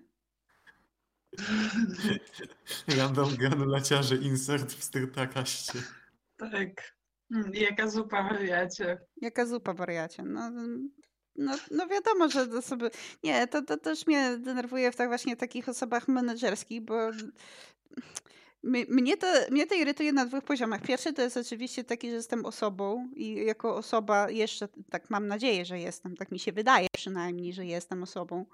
[2.97, 5.79] Random granulaciarze insert w styrtakaście.
[6.37, 6.95] Tak.
[7.31, 8.97] Mm, Jaka zupa wariacie.
[9.21, 10.23] Jaka zupa wariacie.
[10.23, 10.51] No,
[11.35, 12.89] no, no wiadomo, że to sobie...
[13.23, 17.11] Nie, to, to też mnie denerwuje w tak właśnie takich osobach menedżerskich, bo
[18.63, 20.81] mnie to, mnie to irytuje na dwóch poziomach.
[20.81, 25.65] Pierwszy to jest oczywiście taki, że jestem osobą i jako osoba jeszcze, tak mam nadzieję,
[25.65, 28.45] że jestem, tak mi się wydaje przynajmniej, że jestem osobą.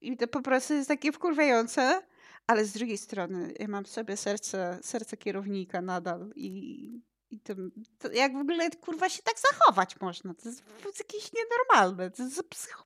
[0.00, 2.02] I to po prostu jest takie wkurwiające,
[2.46, 7.00] ale z drugiej strony ja mam w sobie serce, serce kierownika nadal i,
[7.32, 7.54] i to,
[7.98, 10.34] to jak w ogóle kurwa się tak zachować można?
[10.34, 12.10] To jest, to jest jakieś nienormalne.
[12.10, 12.84] To jest psycho...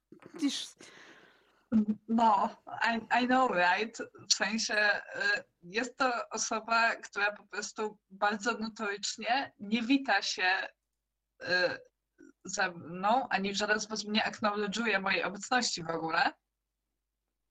[2.09, 3.99] No, I, I know, right?
[4.31, 10.69] W sensie y, jest to osoba, która po prostu bardzo notorycznie nie wita się
[11.43, 11.47] y,
[12.45, 16.33] ze mną, ani w żaden sposób nie acknowledge'uje mojej obecności w ogóle,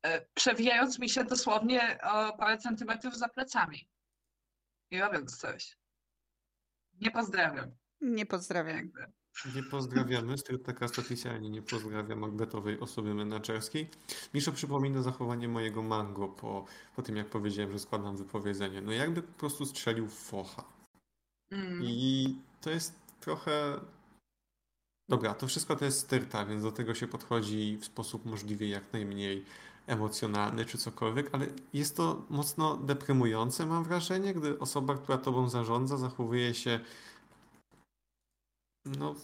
[0.08, 3.90] y, przewijając mi się dosłownie o parę centymetrów za plecami
[4.92, 5.78] i robiąc coś.
[7.02, 7.72] Nie pozdrawiam.
[8.02, 8.76] Nie pozdrawiam.
[8.76, 9.06] Jakby.
[9.56, 13.90] Nie pozdrawiamy, styrtakast oficjalnie nie pozdrawia Macbethowej osoby menedżerskiej.
[14.34, 18.82] Miszo przypomina zachowanie mojego mango po, po tym, jak powiedziałem, że składam wypowiedzenie.
[18.82, 20.64] No jakby po prostu strzelił w focha.
[21.52, 21.80] Mm.
[21.84, 23.80] I to jest trochę.
[25.10, 28.94] Dobra, to wszystko to jest styrta, więc do tego się podchodzi w sposób możliwie jak
[28.94, 29.46] najmniej
[29.88, 35.98] emocjonalny czy cokolwiek, ale jest to mocno deprymujące, mam wrażenie, gdy osoba, która tobą zarządza,
[35.98, 36.80] zachowuje się
[38.86, 39.16] no,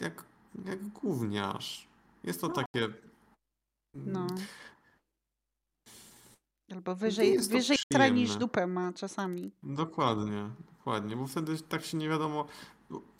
[0.00, 0.24] jak,
[0.64, 1.88] jak gówniarz.
[2.24, 2.88] Jest to takie.
[3.94, 4.26] No.
[6.72, 9.52] Albo wyżej, wyżej sra niż dupę ma czasami.
[9.62, 12.46] Dokładnie, dokładnie, bo wtedy tak się nie wiadomo.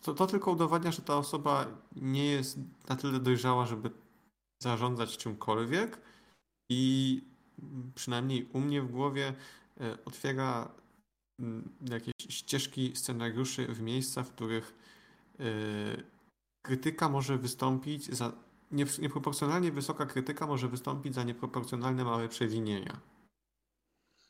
[0.02, 3.90] To, to tylko udowadnia, że ta osoba nie jest na tyle dojrzała, żeby
[4.62, 5.98] zarządzać czymkolwiek
[6.72, 7.20] i
[7.94, 9.34] przynajmniej u mnie w głowie
[9.80, 10.74] e, otwiera
[11.40, 14.74] mm, jakieś ścieżki scenariuszy w miejsca, w których
[15.40, 15.44] e,
[16.62, 18.32] krytyka może wystąpić za
[18.70, 23.00] nie- nieproporcjonalnie wysoka krytyka może wystąpić za nieproporcjonalne małe przewinienia.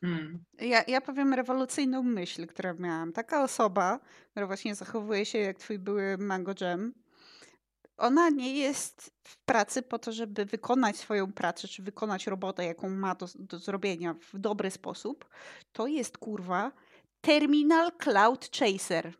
[0.02, 0.44] Mm.
[0.60, 3.12] Ja, ja powiem rewolucyjną myśl, którą miałam.
[3.12, 4.00] Taka osoba,
[4.30, 6.92] która właśnie zachowuje się jak twój były Mango Jam,
[7.96, 12.88] ona nie jest w pracy po to, żeby wykonać swoją pracę, czy wykonać robotę, jaką
[12.88, 15.28] ma do, do zrobienia w dobry sposób.
[15.72, 16.72] To jest kurwa
[17.20, 19.12] Terminal Cloud Chaser.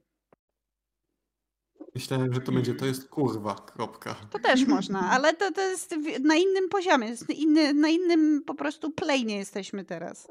[1.95, 4.15] Myślałem, że to będzie to jest kurwa, kropka.
[4.31, 8.55] To też można, ale to, to jest na innym poziomie, jest inny, na innym po
[8.55, 10.29] prostu plane jesteśmy teraz.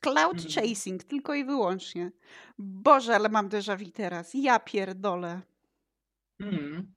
[0.00, 0.50] Cloud Mhm.
[0.54, 2.12] chasing, tylko i wyłącznie.
[2.58, 4.34] Boże, ale mam déjà vu teraz.
[4.34, 5.40] Ja pierdolę.
[6.40, 6.94] Mm.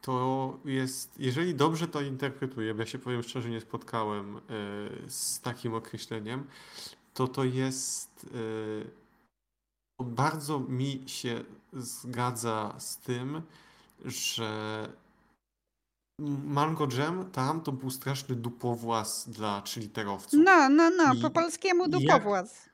[0.00, 4.40] To jest, jeżeli dobrze to interpretuję, bo ja się powiem szczerze, nie spotkałem e,
[5.08, 6.46] z takim określeniem,
[7.14, 8.26] to to jest
[10.00, 13.42] e, bardzo mi się zgadza z tym,
[14.04, 14.88] że
[16.44, 20.40] Mango Jam tam to był straszny dupowłas dla trzyliterowców.
[20.44, 22.68] No, no, no, I po polskiemu jak- dupowłas.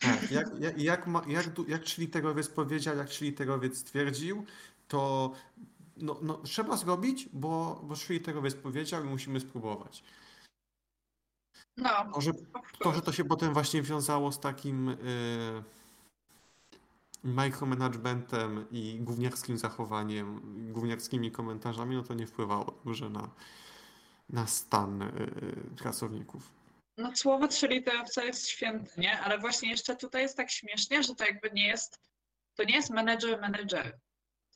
[0.00, 4.44] Tak, jak, jak, jak, ma, jak, du- jak trzyliterowiec powiedział, jak trzyliterowiec stwierdził,
[4.88, 5.32] to
[6.00, 10.02] no, no, trzeba zrobić, bo, bo trzyliterowiec powiedział i musimy spróbować.
[11.76, 12.30] No, To, że,
[12.78, 15.62] to, że to się potem właśnie wiązało z takim y,
[17.24, 20.40] micromanagementem i gówniarskim zachowaniem,
[20.72, 23.30] gówniarskimi komentarzami, no to nie wpływało dobrze na,
[24.28, 25.08] na stan y,
[25.76, 26.52] pracowników.
[26.96, 29.20] No słowo trzyliterowca jest święte, nie?
[29.20, 32.00] Ale właśnie jeszcze tutaj jest tak śmiesznie, że to jakby nie jest,
[32.54, 33.98] to nie jest menedżer menedżer.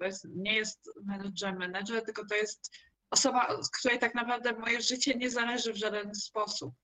[0.04, 2.76] To jest, nie jest menedżer menedżer, tylko to jest
[3.10, 6.74] osoba, od której tak naprawdę moje życie nie zależy w żaden sposób.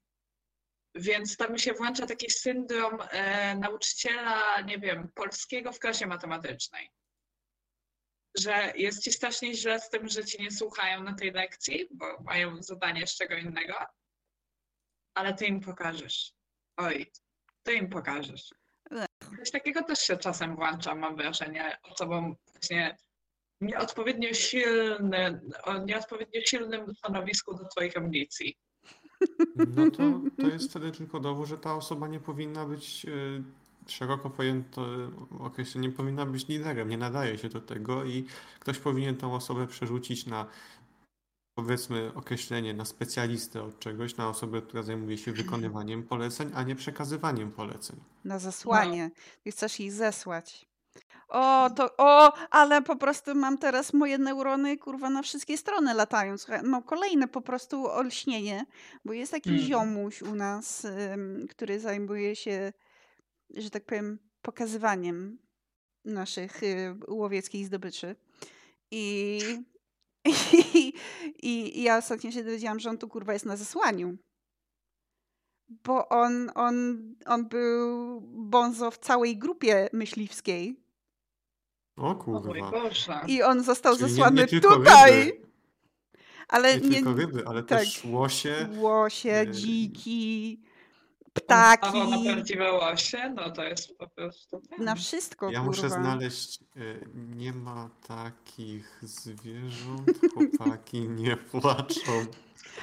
[0.95, 6.91] Więc tam mi się włącza taki syndrom e, nauczyciela, nie wiem, polskiego w klasie matematycznej.
[8.39, 12.23] Że jest ci strasznie źle z tym, że ci nie słuchają na tej lekcji, bo
[12.23, 13.75] mają zadanie z czego innego
[15.15, 16.33] ale ty im pokażesz.
[16.77, 17.13] Oj,
[17.63, 18.55] ty im pokażesz.
[19.39, 22.97] Coś takiego też się czasem włącza, mam wrażenie, osobom właśnie
[23.61, 28.57] nieodpowiednio silny, o nieodpowiednio silnym stanowisku do twoich ambicji.
[29.57, 33.43] No to, to jest wtedy tylko dowód, że ta osoba nie powinna być y,
[33.87, 34.83] szeroko pojęte
[35.41, 38.25] określenie, nie powinna być liderem, nie nadaje się do tego i
[38.61, 40.47] ktoś powinien tą osobę przerzucić na
[41.55, 46.77] powiedzmy określenie na specjalistę od czegoś, na osobę, która zajmuje się wykonywaniem poleceń, a nie
[46.77, 47.97] przekazywaniem poleceń.
[48.25, 49.11] Na zesłanie.
[49.45, 50.70] I chcesz ich zesłać.
[51.29, 56.39] O, to, o, ale po prostu mam teraz moje neurony, kurwa, na wszystkie strony latają.
[56.39, 58.67] Słuchaj, mam kolejne po prostu olśnienie,
[59.05, 59.63] bo jest taki Mm.
[59.63, 60.87] ziomuś u nas,
[61.51, 62.73] który zajmuje się,
[63.51, 65.39] że tak powiem, pokazywaniem
[66.05, 68.17] naszych y, łowieckich zdobyczy.
[68.91, 69.41] I,
[70.73, 70.93] i,
[71.43, 74.17] i ja ostatnio się dowiedziałam, że on tu kurwa jest na zesłaniu.
[75.85, 80.81] Bo on, on, on był bonzo w całej grupie myśliwskiej.
[81.97, 82.53] O kurwa.
[83.27, 85.25] I on został Czyli nie- zesłany nie tylko tutaj.
[85.25, 85.41] ryby.
[86.49, 87.79] Ale Nie nie, tylko ryby, ale tak.
[87.79, 88.69] też łosie.
[88.77, 90.63] łosie, e, dziki,
[91.33, 91.99] Ptaki.
[92.11, 94.63] na prawdziwe łosie, no to jest po prostu...
[94.79, 95.67] Na wszystko, Ja kurwa.
[95.67, 96.61] muszę znaleźć.
[96.77, 100.11] y, Nie ma takich zwierząt.
[100.59, 102.27] Chłopaki nie płaczą.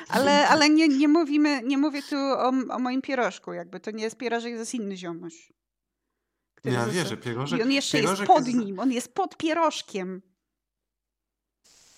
[0.09, 4.03] Ale, ale nie, nie mówimy, nie mówię tu o, o moim pierożku, jakby to nie
[4.03, 5.53] jest pierożek, to jest inny ziomuś.
[6.55, 7.59] który Ja został- wierzę, pierożek.
[7.59, 10.21] I on jeszcze jest pierożek pod nim, on jest pod pierożkiem.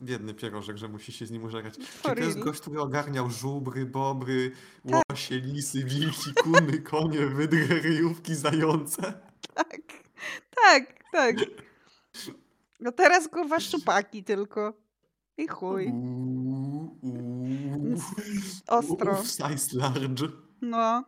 [0.01, 1.73] Biedny pierożek, że musi się z nim użerać.
[1.77, 4.51] Czy For to jest gość, który ogarniał żubry, bobry,
[4.91, 5.01] Tak.
[5.09, 9.01] łosie, lisy, wilki, kuny, konie, wydry, ryjówki, zające?
[9.53, 9.77] Tak,
[10.55, 11.35] tak, tak.
[12.79, 14.73] No teraz kurwa szczupaki tylko.
[15.37, 15.91] I chuj.
[18.67, 19.23] Ostro.
[19.23, 20.27] Size large.
[20.61, 21.03] No.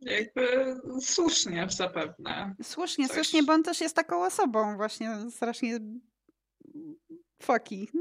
[0.00, 2.54] Jakby słusznie zapewne.
[2.62, 5.78] Słusznie, Coś- słusznie, bo on też jest taką osobą właśnie strasznie
[7.42, 7.88] fucky.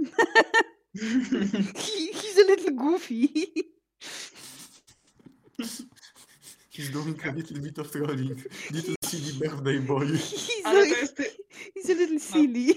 [0.95, 3.52] He, he's a little goofy.
[6.69, 8.43] He's doing a little bit of trolling.
[8.71, 10.06] Little silly birthday boy.
[10.08, 11.21] He's, Ale a, to jest...
[11.74, 12.76] he's a little silly.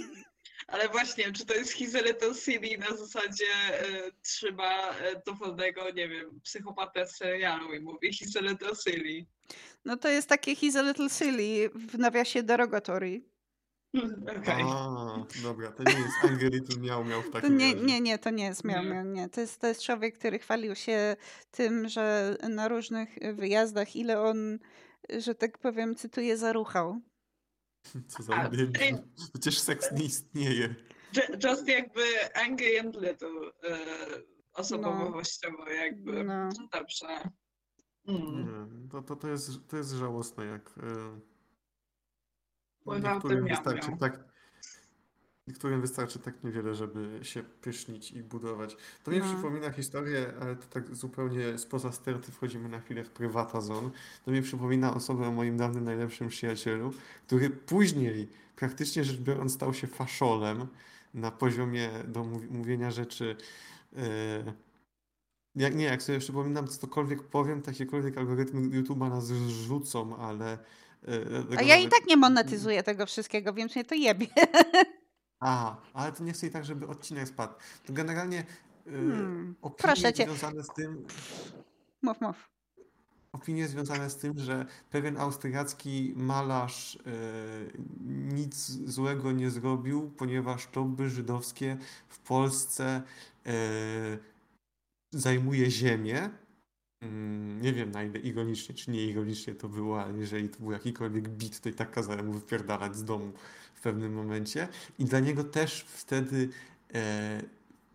[0.68, 5.90] Ale właśnie, czy to jest He's a little silly na zasadzie e, trzyma e, dowolnego,
[5.90, 9.26] nie wiem, psychopatę z serialu i mówi He's a little silly.
[9.84, 13.22] No to jest takie he's a little silly w nawiasie derogatory.
[14.38, 14.62] Okej.
[14.66, 17.86] A, dobra, to nie jest Little Miał Miał w To takim nie, razie.
[17.86, 18.90] nie, nie, to nie jest miał, Nie.
[18.90, 19.28] miał, nie.
[19.28, 21.16] To jest, to jest człowiek, który chwalił się
[21.50, 24.58] tym, że na różnych wyjazdach, ile on,
[25.18, 27.00] że tak powiem, cytuję, zaruchał.
[28.08, 28.72] Co za A, debil.
[28.80, 28.94] ej.
[29.32, 30.74] Przecież seks nie istnieje.
[31.14, 33.78] Ju- Just jakby Angry and Little e,
[34.52, 36.24] osobowościowo jakby.
[36.24, 36.48] No.
[36.48, 36.68] No.
[36.72, 37.06] Dobrze.
[38.08, 38.82] Mm.
[38.82, 41.20] Nie, to, to, to, jest, to jest żałosne, jak e,
[42.94, 44.18] niektórym tym miał, wystarczy tak
[45.48, 48.76] niektórym wystarczy tak niewiele, żeby się pysznić i budować.
[49.04, 49.26] To mnie No.
[49.26, 53.90] przypomina historię, ale to tak zupełnie spoza sterty wchodzimy na chwilę w prywata zone.
[54.24, 56.92] To mnie przypomina osobę o moim dawnym najlepszym przyjacielu,
[57.26, 60.66] który później, praktycznie rzecz biorąc, stał się faszolem
[61.14, 63.36] na poziomie do mów- mówienia rzeczy
[63.96, 64.52] e,
[65.54, 70.58] jak nie, jak sobie przypominam, cokolwiek powiem, takiekolwiek algorytmy YouTube'a nas rzucą, ale...
[71.08, 74.26] e, A tego ja i tak nie monetyzuję tego wszystkiego, więc mnie to jebie.
[75.40, 77.54] A, ale to nie chcę i tak, żeby odcinek spadł.
[77.86, 78.38] To generalnie
[78.86, 81.06] e, Hmm, opinie związane z tym,
[82.02, 82.50] Mów, mów.
[83.32, 87.00] opinie związane z tym, że pewien austriacki malarz e,
[88.34, 91.76] nic złego nie zrobił, ponieważ lobby żydowskie
[92.08, 93.02] w Polsce
[93.46, 93.52] e,
[95.10, 96.30] zajmuje ziemię.
[97.00, 100.72] Mm, Nie wiem na ile ironicznie czy nie ironicznie to było, ale jeżeli to był
[100.72, 103.32] jakikolwiek bit, to i tak kazałem mu wypierdalać z domu
[103.74, 104.68] w pewnym momencie.
[104.98, 106.48] I dla niego też wtedy
[106.94, 107.42] e,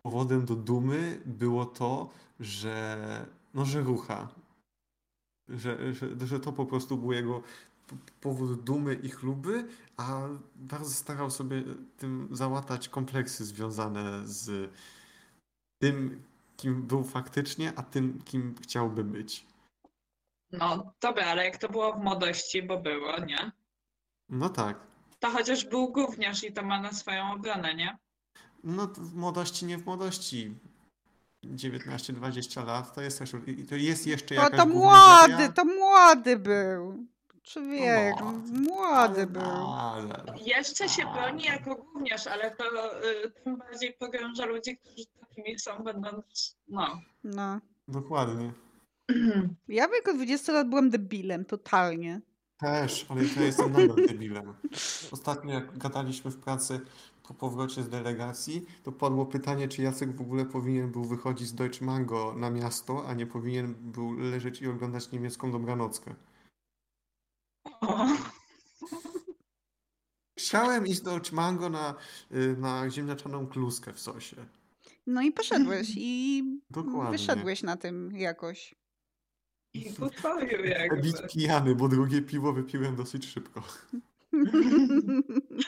[0.02, 4.28] powodem do dumy było to, że no, że rucha.
[5.48, 7.42] Że, że, że to po prostu był jego
[8.20, 11.62] powód dumy i chluby, a bardzo starał sobie
[11.98, 14.70] tym załatać kompleksy związane z
[15.82, 16.22] tym,
[16.56, 19.46] kim był faktycznie, a tym, kim chciałby być.
[20.52, 23.52] No dobra, ale jak to było w młodości, bo było, nie?
[24.28, 24.80] No tak.
[25.18, 27.98] To chociaż był gówniarz i to ma na swoją obronę, nie?
[28.64, 30.54] No to w młodości, nie w młodości.
[31.44, 35.64] 19-20 lat to jest też, i to jest jeszcze To, jakaś to gówniarzeria, młody, to
[35.64, 37.06] młody był.
[37.44, 38.52] Człowiek, Młody.
[38.60, 39.42] młody ale- był.
[39.72, 42.64] Ale, Jeszcze się broni jako gówniarz, ale to
[43.24, 47.00] y, tym bardziej pogrąża ludzi, którzy takimi są, będąc, no.
[47.24, 47.60] No.
[47.88, 48.52] dokładnie.
[49.68, 52.20] Ja w wieku 20 lat byłem debilem, totalnie.
[52.58, 54.54] Też, ale ja jestem nadal debilem.
[55.12, 56.80] Ostatnio jak gadaliśmy w pracy
[57.28, 61.54] po powrocie z delegacji, to padło pytanie, czy Jacek w ogóle powinien był wychodzić z
[61.54, 66.14] Deutsche Mango na miasto, a nie powinien był leżeć i oglądać niemiecką dobranockę.
[67.80, 68.06] O,
[70.38, 71.94] Chciałem iść do Mango na,
[72.32, 74.36] y, na ziemniaczaną kluskę w sosie.
[75.06, 77.18] No i poszedłeś i Dokładnie.
[77.18, 78.74] wyszedłeś na tym jakoś.
[79.74, 81.02] I pochwalił jakby.
[81.02, 83.62] Bit pijany, bo drugie piwo wypiłem dosyć szybko.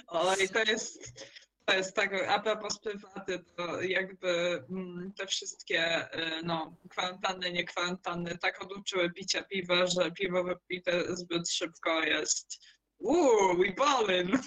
[0.06, 1.26] Oj, to jest,
[1.74, 8.38] jest tak, a propos prywaty, to jakby mm, te wszystkie y, no, kwarantanny, nie kwarantanny
[8.38, 12.58] tak oduczyły picia piwa, że piwo wypite zbyt szybko jest
[12.98, 14.38] uuu, we ballin.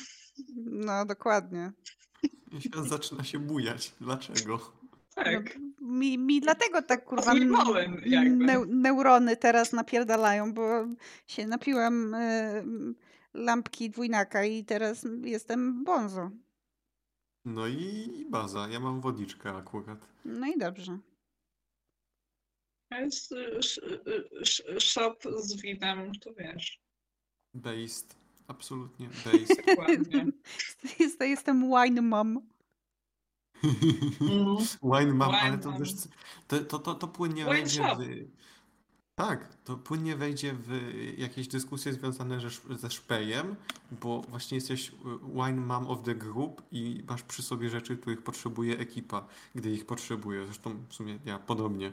[0.65, 1.71] No, dokładnie.
[2.51, 3.93] I świat zaczyna się bujać.
[4.01, 4.73] Dlaczego?
[5.15, 5.59] Tak.
[5.59, 7.33] No, mi, mi dlatego tak kurwa
[8.05, 8.45] jakby.
[8.45, 10.85] neu, neurony teraz napierdalają, bo
[11.27, 12.63] się napiłam y,
[13.33, 16.31] lampki dwójnaka i teraz jestem bonzo.
[17.45, 18.67] No i baza.
[18.69, 20.07] Ja mam wodniczkę akurat.
[20.25, 20.99] No i dobrze.
[22.91, 23.59] To jest y,
[24.75, 26.79] y, shop z winem, to wiesz,
[27.53, 28.15] Based.
[28.47, 29.65] Absolutnie based.
[29.67, 30.25] dokładnie.
[30.99, 32.39] Jest, jestem wine mom.
[34.21, 34.57] Mm.
[34.83, 35.79] Wine mam, ale Wine to mam.
[35.79, 35.93] wiesz,
[36.47, 37.97] to, to, to, to płynnie Wine shop.
[37.97, 38.29] w...
[39.19, 43.55] Tak, to płynnie wejdzie w jakieś dyskusje związane ze, ze szpejem,
[43.91, 44.93] bo właśnie jesteś y,
[45.33, 49.85] wine mom of the group i masz przy sobie rzeczy, których potrzebuje ekipa, gdy ich
[49.85, 50.45] potrzebuje.
[50.45, 51.91] Zresztą w sumie ja podobnie.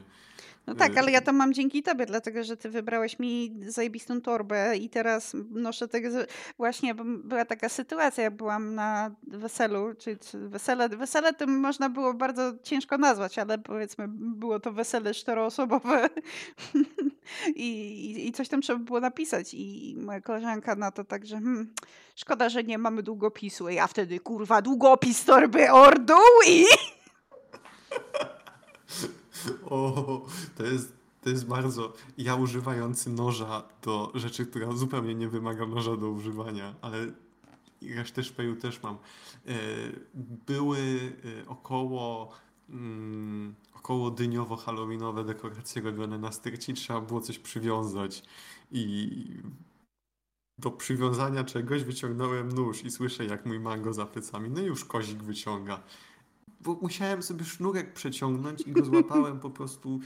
[0.67, 4.21] No tak, Y, ale ja to mam dzięki tobie, dlatego że ty wybrałeś mi zajebistą
[4.21, 6.09] torbę i teraz noszę tego.
[6.57, 12.13] Właśnie była taka sytuacja, ja byłam na weselu, czy, czy wesele, wesele to można było
[12.13, 16.09] bardzo ciężko nazwać, ale powiedzmy było to wesele czteroosobowe
[17.55, 17.69] I,
[18.05, 21.73] i, i coś tam trzeba było napisać i moja koleżanka na to tak, że hmm,
[22.15, 26.65] szkoda, że nie mamy długopisu, a ja wtedy kurwa długopis torby ordu i
[29.69, 30.25] O,
[30.57, 31.93] to jest, to jest bardzo.
[32.17, 37.07] Ja używający noża do rzeczy, która zupełnie nie wymaga noża do używania, ale
[37.95, 38.95] resztę szpeju też mam.
[39.45, 39.55] E,
[40.47, 40.79] Były
[41.43, 42.31] e, około.
[42.69, 48.23] mm, Około dyniowo-halloweenowe dekoracje robione na styrci, trzeba było coś przywiązać.
[48.71, 49.41] I
[50.57, 54.49] do przywiązania czegoś wyciągnąłem nóż i słyszę, jak mój mango za plecami.
[54.49, 55.83] No już kozik wyciąga.
[56.59, 59.99] Bo musiałem sobie sznurek przeciągnąć i go złapałem po prostu.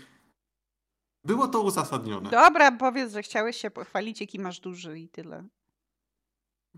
[1.25, 2.30] Było to uzasadnione.
[2.30, 5.47] Dobra, powiedz, że chciałeś się pochwalić, jaki masz duży i tyle.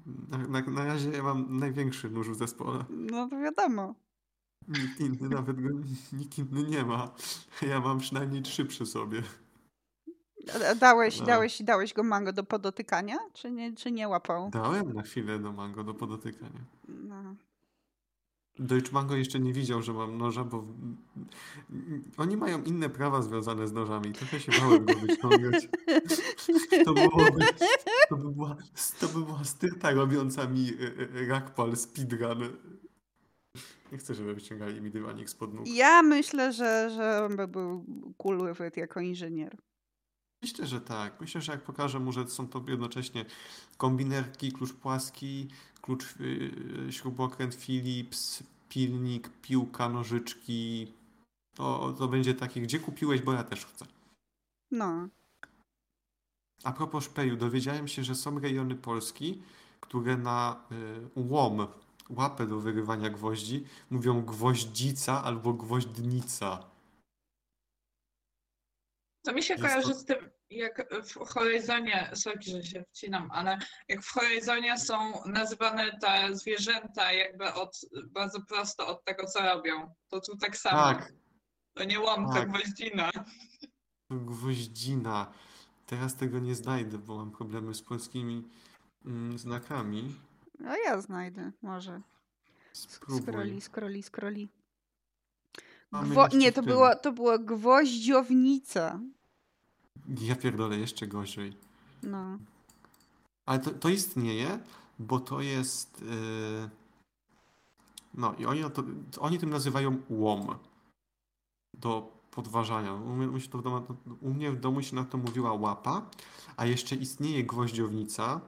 [0.05, 2.85] Na, na, na razie ja mam największy nóż w zespole.
[2.89, 3.95] No to wiadomo.
[4.67, 5.69] Nikt inny nawet go
[6.13, 7.11] nikt inny nie ma.
[7.61, 9.23] Ja mam przynajmniej trzy przy sobie.
[10.79, 11.25] Dałeś, No.
[11.25, 14.49] dałeś, dałeś go mango do podotykania, czy nie, czy nie łapał?
[14.49, 16.59] Dałem na chwilę do mango do podotykania.
[16.87, 17.35] No.
[18.59, 20.67] Deutsch Mango jeszcze nie widział, że mam noża, bo
[22.17, 24.13] oni mają inne prawa związane z nożami.
[24.13, 25.67] Trochę się bałem go wyciągać.
[26.85, 27.45] To, byłoby,
[28.09, 28.55] to, by była,
[28.99, 32.57] to by była styrta robiąca mi e, e, rakpal speedrun.
[33.91, 35.67] Nie chcę, żeby wyciągali mi dywanik spod nóg.
[35.67, 37.85] Ja myślę, że, że on by był
[38.17, 39.57] cool jako inżynier.
[40.41, 41.21] Myślę, że tak.
[41.21, 43.25] Myślę, że jak pokażę mu, że są to jednocześnie
[43.77, 45.47] kombinerki, klucz płaski,
[45.83, 50.93] klucz yy, śrubokręt Philips, pilnik, piłka, nożyczki.
[51.55, 53.85] To, to będzie takie, gdzie kupiłeś, bo ja też chcę.
[54.71, 55.07] No.
[56.63, 59.41] A propos szpeju, dowiedziałem się, że są rejony Polski,
[59.79, 61.67] które na y, łom,
[62.09, 66.72] łapę do wyrywania gwoździ, mówią gwoździca albo gwoźdnica.
[69.23, 73.31] To mi się Jest kojarzy to- z tym, jak w Horizonie, sorry, że się wcinam,
[73.31, 73.57] ale
[73.87, 79.93] jak w Horizonie są nazywane te zwierzęta jakby od, bardzo prosto od tego, co robią.
[80.07, 80.77] To tu tak samo.
[80.77, 81.13] Tak,
[81.73, 82.49] To nie łom, to Tak.
[82.49, 83.11] gwoździna.
[84.09, 85.31] gwoździna.
[85.85, 88.43] Teraz tego nie znajdę, bo mam problemy z polskimi
[89.05, 90.15] mm, znakami.
[90.59, 92.01] No ja znajdę, może.
[92.73, 93.21] Spróbuj.
[93.21, 94.49] Scrolli, scrolli, scrolli.
[95.93, 98.99] Gwo- nie, to było, to było gwoździownica.
[100.21, 101.57] Ja pierdolę jeszcze gorzej.
[102.03, 102.37] No.
[103.45, 104.59] Ale to, to istnieje,
[104.99, 106.01] bo to jest.
[106.01, 106.69] Yy...
[108.13, 108.83] No i oni, to,
[109.19, 110.55] oni tym nazywają łom
[111.73, 112.93] do podważania.
[112.93, 113.81] U mnie, to w domu,
[114.21, 116.01] u mnie w domu się na to mówiła łapa,
[116.57, 118.41] a jeszcze istnieje gwoździownica,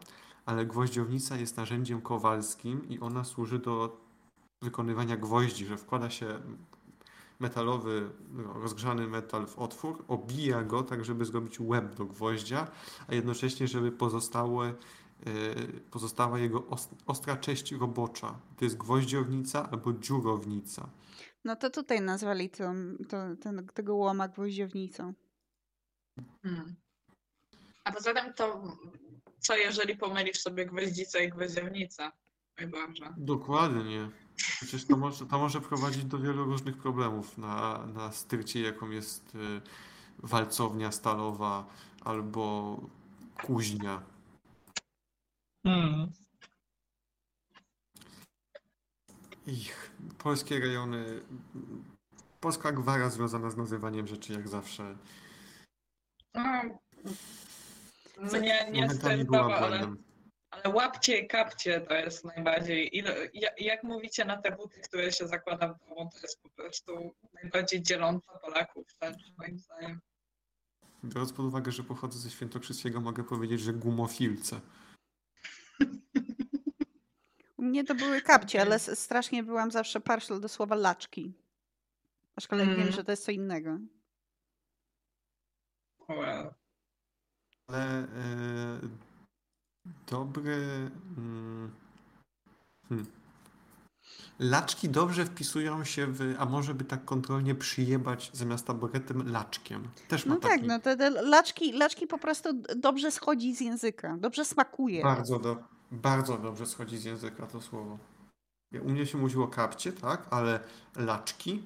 [0.45, 3.97] ale gwoździownica jest narzędziem kowalskim i ona służy do
[4.63, 6.39] wykonywania gwoździ, że wkłada się
[7.39, 12.67] metalowy, no, rozgrzany metal w otwór, obija go tak, żeby zrobić łeb do gwoździa,
[13.07, 14.73] a jednocześnie, żeby pozostałe,
[15.25, 15.33] yy,
[15.91, 18.39] pozostała jego os- ostra część robocza.
[18.57, 20.89] To jest gwoździownica albo dziurownica.
[21.45, 22.73] No to tutaj nazwali to,
[23.09, 25.13] to, ten, tego łoma gwoździownicą.
[26.43, 26.75] Hmm.
[27.83, 28.63] A poza tym to,
[29.39, 32.11] co jeżeli pomylisz sobie gwoździcę i gwoździownicę?
[33.17, 34.09] Dokładnie.
[34.35, 39.35] Przecież to może, to może prowadzić do wielu różnych problemów na, na styrcie, jaką jest
[39.35, 39.61] y,
[40.19, 41.65] walcownia stalowa
[42.01, 42.77] albo
[43.43, 44.01] kuźnia.
[45.63, 46.11] Hmm.
[49.47, 51.21] Ich, polskie rejony,
[52.39, 54.97] polska gwara związana z nazywaniem rzeczy jak zawsze.
[56.33, 56.41] No,
[58.39, 58.71] mnie
[59.17, 59.95] nie była ale.
[60.63, 62.97] Ale łapcie i kapcie to jest najbardziej.
[62.97, 63.15] Ile,
[63.57, 67.81] jak, mówicie na te buty, które się zakłada w domu, to jest po prostu najbardziej
[67.83, 69.99] dzieląca Polaków, tak, moim zdaniem.
[71.03, 74.61] Biorąc pod uwagę, że pochodzę ze Świętokrzyskiego, mogę powiedzieć, że gumofilce.
[77.57, 81.33] U mnie to były kapcie, ale strasznie byłam zawsze partial do słowa laczki.
[82.35, 82.91] Aczkolwiek wiem, Mm.
[82.93, 83.77] że to jest co innego.
[86.09, 86.53] Well.
[87.67, 88.79] Ale e,
[90.07, 90.91] dobry.
[91.17, 91.71] Mm,
[92.89, 93.05] hmm.
[94.39, 99.87] Laczki dobrze wpisują się w, a może by tak kontrolnie przyjebać zamiast taboretem laczkiem.
[100.07, 103.61] Też ma No tak, taki no te, te laczki, laczki po prostu dobrze schodzi z
[103.61, 105.03] języka, dobrze smakuje.
[105.03, 105.57] bardzo, do,
[105.91, 107.97] bardzo dobrze schodzi z języka to słowo.
[108.83, 110.59] U mnie się mówiło kapcie, tak, ale
[110.95, 111.65] laczki,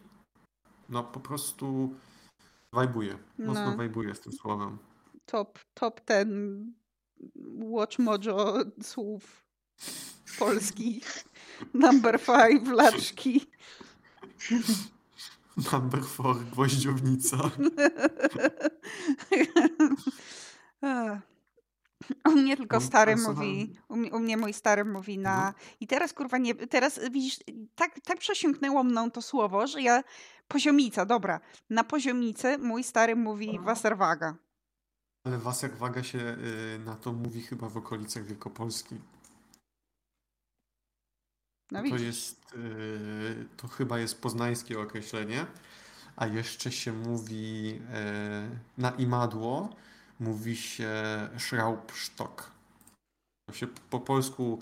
[0.90, 1.96] no po prostu
[2.74, 3.18] wajbuje.
[3.40, 3.78] Mocno No.
[3.78, 4.78] wajbuje z tym słowem.
[5.26, 6.30] Top, top ten
[7.60, 9.46] Watch Mojo słów
[10.40, 11.24] polskich.
[11.74, 13.46] Number five, laczki.
[15.72, 17.38] Number four, gwoździownica.
[22.26, 25.46] U mnie tylko No, stary mówi, u mnie, mój stary mówi na...
[25.46, 25.54] No.
[25.80, 27.40] I teraz kurwa nie, teraz widzisz,
[27.76, 30.04] tak, tak przesiąknęło mną to słowo, że ja,
[30.48, 31.40] poziomica, dobra,
[31.70, 34.36] na poziomicę mój stary mówi Wasserwaga.
[35.30, 38.96] Ale Wasserwaga się y, na to mówi chyba w okolicach Wielkopolski.
[41.72, 45.46] No To jest, y, to chyba jest poznańskie określenie,
[46.16, 47.80] a jeszcze się mówi
[48.78, 49.76] y, na imadło
[50.20, 50.90] mówi się
[51.38, 52.52] Schraubstock.
[53.50, 54.62] To się po polsku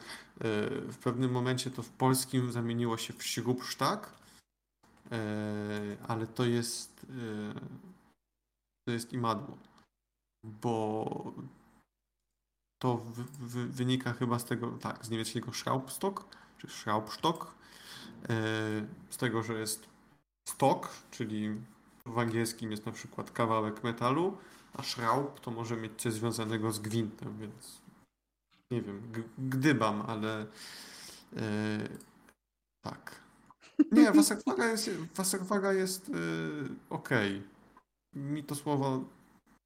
[0.88, 4.14] w pewnym momencie to w polskim zamieniło się w Śrubsztak,
[6.08, 7.06] ale to jest
[8.88, 9.58] to jest imadło,
[10.44, 11.34] bo
[12.80, 16.24] to w, w, wynika chyba z tego, tak, z niemieckiego Schraubstock,
[16.58, 18.36] czy Schraubstock, e,
[19.10, 19.88] z tego, że jest
[20.50, 21.56] stok, czyli
[22.06, 24.38] w angielskim jest na przykład kawałek metalu,
[24.74, 27.82] a Schraub to może mieć coś związanego z gwintem, więc
[28.72, 30.42] nie wiem, gdybam, ale
[31.36, 31.90] e,
[32.82, 33.22] tak.
[33.92, 36.12] Nie, Wasserwaga jest, Wasserwaga jest
[36.90, 37.10] ok.
[38.14, 39.06] Mi to słowo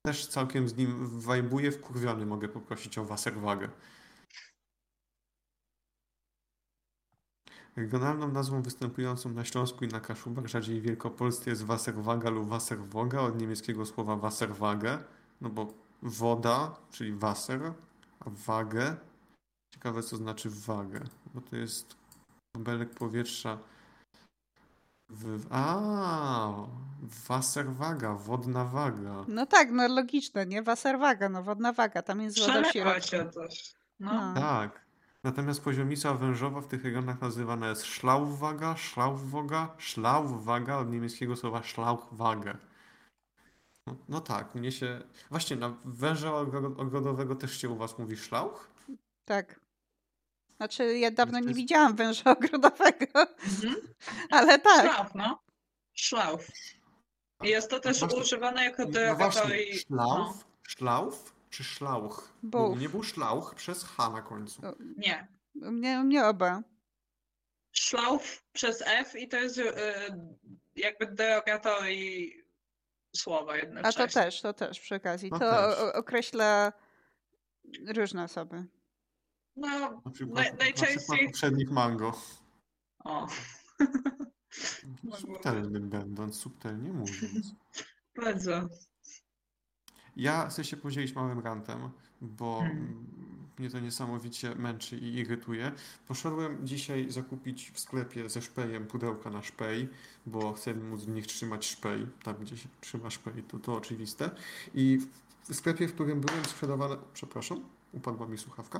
[0.01, 1.71] też całkiem z nim wajbuje.
[1.71, 3.69] Wkurwiony mogę poprosić o Wasserwagę.
[7.75, 13.21] Regionalną nazwą występującą na Śląsku i na Kaszubach, rzadziej w Wielkopolsce jest Wasserwaga lub Wasserwoga
[13.21, 15.03] od niemieckiego słowa Wasserwage,
[15.41, 17.73] no bo woda, czyli Wasser,
[18.19, 18.95] a wagę.
[19.73, 21.95] Ciekawe co znaczy wagę, bo to jest
[22.55, 23.59] bąbelek powietrza
[25.11, 25.45] w...
[25.49, 26.53] A,
[27.27, 29.25] Wasserwaga, wodna waga.
[29.27, 30.63] No tak, no logiczne, nie?
[30.63, 33.39] Wasserwaga, no wodna waga, tam jest woda w środku.
[33.39, 33.73] też.
[33.99, 34.33] No.
[34.33, 34.41] No.
[34.41, 34.81] Tak.
[35.23, 42.57] Natomiast poziomica wężowa w tych regionach nazywana jest Schlauchwaga, Schlauchwoga, Schlauchwaga od niemieckiego słowa Schlauchwage.
[43.87, 45.01] No, no tak, mnie się...
[45.29, 48.71] Właśnie na węża ogro- ogrodowego też się u was mówi szlauch?
[49.25, 49.59] Tak.
[50.61, 53.75] Znaczy, ja dawno nie widziałam węża ogrodowego, Mhm.
[54.29, 54.91] ale tak.
[54.91, 55.39] Szlauf, no.
[55.93, 56.47] Szlauf.
[57.43, 59.47] Jest to też Właśnie- używane jako No derogatory.
[59.47, 62.33] właśnie, szlauf, szlauf czy szlauch?
[62.43, 64.61] Bo u mnie był szlauch przez H na końcu.
[64.97, 65.27] Nie.
[65.55, 66.61] U mnie, u mnie oba.
[67.71, 69.63] Szlauf przez F i to jest y,
[70.75, 71.95] jakby derogatory
[73.15, 74.07] słowa A jednocześnie.
[74.07, 75.29] to też, to też przy okazji.
[75.31, 75.95] No To też.
[75.95, 76.73] określa
[77.87, 78.65] różne osoby.
[79.61, 81.25] No, Na przykład, naj, na najczęściej...
[81.25, 82.13] poprzednik mango.
[83.03, 83.27] O,
[85.19, 87.55] Subtelnym będąc, subtelnie mówiąc.
[88.23, 88.69] bardzo.
[90.15, 91.89] Ja chcę się podzielić małym rantem,
[92.21, 92.77] bo Hmm.
[92.77, 93.21] mm,
[93.59, 95.71] mnie to niesamowicie męczy i irytuje.
[96.07, 99.89] Poszedłem dzisiaj zakupić w sklepie ze szpejem pudełka na szpej,
[100.25, 104.31] bo chcę móc w nich trzymać szpej, tam gdzie się trzyma szpej, to, to oczywiste.
[104.73, 104.99] I
[105.49, 108.79] w sklepie, w którym byłem sprzedawane, przepraszam, upadła mi słuchawka.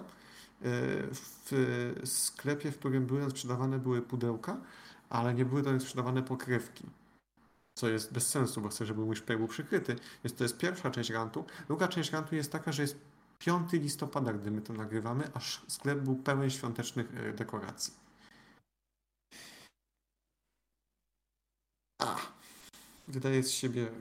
[0.62, 0.68] E,
[1.12, 4.57] W sklepie, w którym byłem sprzedawane były pudełka,
[5.09, 6.84] ale nie były tam sprzedawane pokrywki
[7.82, 9.95] co jest bez sensu, bo chcę, żeby mój szpej był przykryty.
[10.24, 11.45] Więc to jest pierwsza część rantu.
[11.68, 12.97] Druga część rantu jest taka, że jest
[13.39, 17.93] 5 listopada, gdy my to nagrywamy, aż sklep był pełen świątecznych e, dekoracji.
[22.01, 22.16] A,
[23.07, 23.91] wydaje z siebie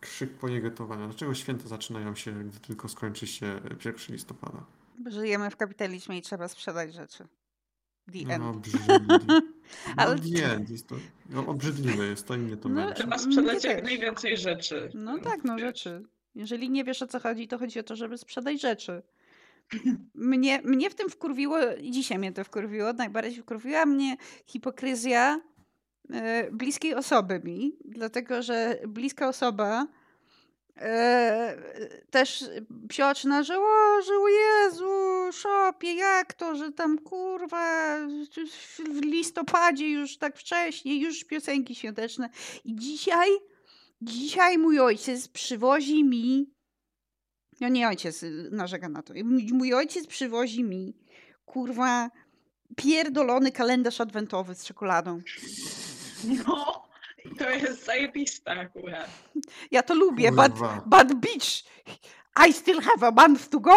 [0.00, 1.06] krzyk poirytowania.
[1.06, 4.64] Dlaczego święta zaczynają się, gdy tylko skończy się 1 listopada?
[5.06, 7.24] Żyjemy w kapitalizmie i trzeba sprzedać rzeczy.
[8.12, 8.44] The end.
[8.44, 9.08] No, obrzydliwe.
[9.28, 9.40] No,
[9.96, 10.70] Ale- the end.
[10.70, 10.94] Jest to,
[11.30, 12.94] no, obrzydliwe jest to i mnie to No, męczy.
[12.94, 14.90] Trzeba sprzedać jak najwięcej rzeczy.
[14.94, 16.02] No tak, no rzeczy.
[16.34, 19.02] Jeżeli nie wiesz o co chodzi, to chodzi o to, żeby sprzedać rzeczy.
[20.14, 21.58] Mnie, mnie w tym wkurwiło,
[21.90, 24.16] dzisiaj mnie to wkurwiło, najbardziej wkurwiła mnie
[24.46, 25.40] hipokryzja
[26.12, 29.86] e, bliskiej osoby mi, dlatego że bliska osoba
[32.10, 32.44] też
[32.88, 34.92] psioczna, że o, że o Jezu,
[35.32, 37.96] szopie, jak to, że tam kurwa
[38.78, 42.30] w listopadzie już tak wcześnie, już piosenki świąteczne.
[42.64, 43.28] I dzisiaj
[44.02, 46.50] Dzisiaj mój ojciec przywozi mi.
[47.60, 49.14] No nie ojciec narzeka na to.
[49.52, 50.96] Mój ojciec przywozi mi
[51.44, 52.10] kurwa
[52.76, 55.22] pierdolony kalendarz adwentowy z czekoladą.
[56.46, 56.83] No,
[57.38, 59.10] to jest zajebiste akurat.
[59.70, 60.52] Ja to lubię, but,
[60.86, 61.64] but bitch,
[62.48, 63.72] I still have a month to go!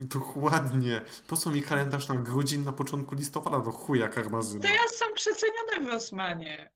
[0.00, 1.00] Dokładnie.
[1.26, 4.62] Po co mi kalendarz na grudzień na początku listopada do chuja karmazyna?
[4.62, 6.70] Teraz są przecenione w Rosmanie.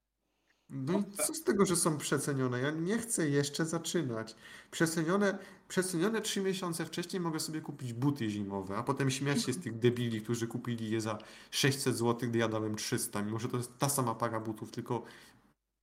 [0.70, 2.60] No i co z tego, że są przecenione?
[2.60, 4.36] Ja nie chcę jeszcze zaczynać.
[4.70, 5.38] Przecenione,
[5.68, 9.78] przecenione trzy miesiące wcześniej mogę sobie kupić buty zimowe, a potem śmiać się z tych
[9.78, 11.18] debili, którzy kupili je za
[11.50, 15.02] 600 zł, gdy ja dałem 300, mimo że to jest ta sama para butów, tylko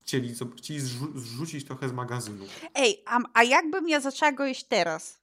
[0.04, 2.46] chcieli, co- chcieli zrzu- zrzucić trochę z magazynu.
[2.76, 5.20] Ej, a, a jakbym ja zaczęła go jeść teraz?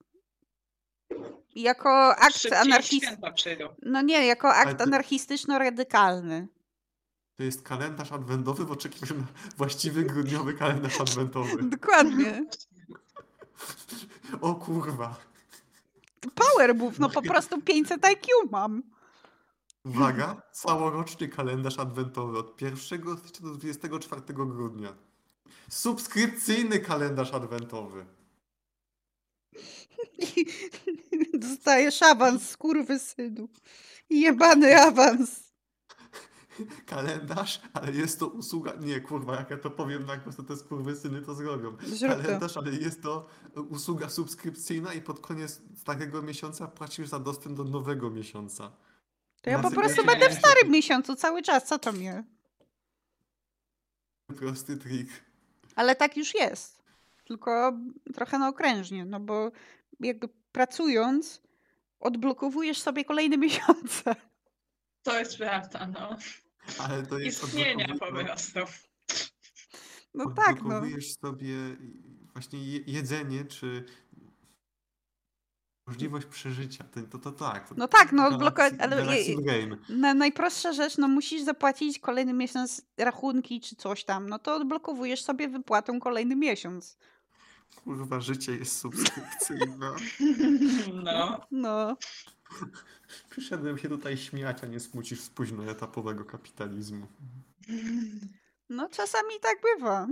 [1.54, 3.16] Jako akt anarchistyczny.
[3.82, 6.46] No nie, jako akt to- anarchistyczno-radykalny.
[7.36, 9.26] To jest kalendarz adwentowy w oczekiwaniu na
[9.56, 11.62] właściwy grudniowy kalendarz adwentowy.
[11.78, 12.44] Dokładnie.
[14.40, 15.16] O kurwa.
[16.34, 18.82] Power move, no po prostu 500 IQ mam.
[19.88, 23.02] Uwaga, całoroczny kalendarz adwentowy od 1
[23.40, 24.94] do 24 grudnia.
[25.70, 28.06] Subskrypcyjny kalendarz adwentowy.
[31.34, 32.56] Dostajesz awans,
[32.98, 33.48] synu.
[34.10, 35.48] Jebany awans.
[36.86, 38.72] Kalendarz, ale jest to usługa.
[38.80, 41.76] Nie, kurwa, jak ja to powiem, tak po prostu te skurwysyny to zrobią.
[41.86, 42.10] Zrób.
[42.10, 43.26] Kalendarz, ale jest to
[43.68, 48.72] usługa subskrypcyjna i pod koniec starego miesiąca płacisz za dostęp do nowego miesiąca.
[49.42, 52.24] To ja po prostu będę w starym miesiącu cały czas, co to mnie?
[54.38, 55.08] Prosty trik.
[55.76, 56.82] Ale tak już jest.
[57.24, 57.72] Tylko
[58.14, 59.50] trochę na okrężnie, no bo
[60.00, 61.42] jakby pracując
[62.00, 64.16] odblokowujesz sobie kolejne miesiące.
[65.02, 66.16] To jest prawda, no.
[66.78, 68.58] Ale to jest Istnienia po prostu.
[70.14, 70.52] No tak, no.
[70.52, 71.54] odblokowujesz sobie
[72.32, 73.84] właśnie je- jedzenie, czy
[75.88, 76.84] możliwość przeżycia.
[76.84, 77.70] To, to, to tak.
[77.76, 79.06] No tak, no, odblokować, ale.
[79.88, 85.22] Na najprostsza rzecz, no musisz zapłacić kolejny miesiąc rachunki czy coś tam, no to odblokowujesz
[85.22, 86.98] sobie wypłatę kolejny miesiąc.
[87.84, 89.90] Kurwa, życie jest subskrypcyjne.
[91.04, 91.40] No.
[91.50, 91.96] No,
[93.30, 97.06] Przyszedłem się tutaj śmiać, a nie smucić z późnoetapowego kapitalizmu.
[98.68, 100.08] no czasami tak bywa.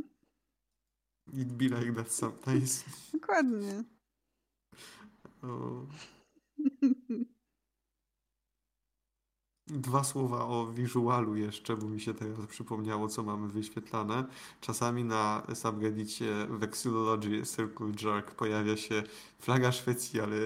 [1.32, 2.84] It be like that sometimes.
[3.12, 3.84] Dokładnie.
[9.68, 14.24] Dwa słowa o wizualu jeszcze, bo mi się teraz przypomniało, co mamy wyświetlane.
[14.60, 19.02] Czasami na subreddicie Vexillology Circle Jerk pojawia się
[19.38, 20.36] flaga Szwecji, ale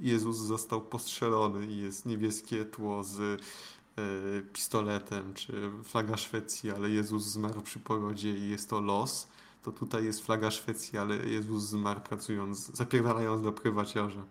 [0.00, 7.24] Jezus został postrzelony i jest niebieskie tło z e, pistoletem, czy flaga Szwecji, ale Jezus
[7.24, 9.28] zmarł przy porodzie i jest to los.
[9.62, 14.26] To tutaj jest flaga Szwecji, ale Jezus zmarł pracując, zapierdalając do prywaciarza.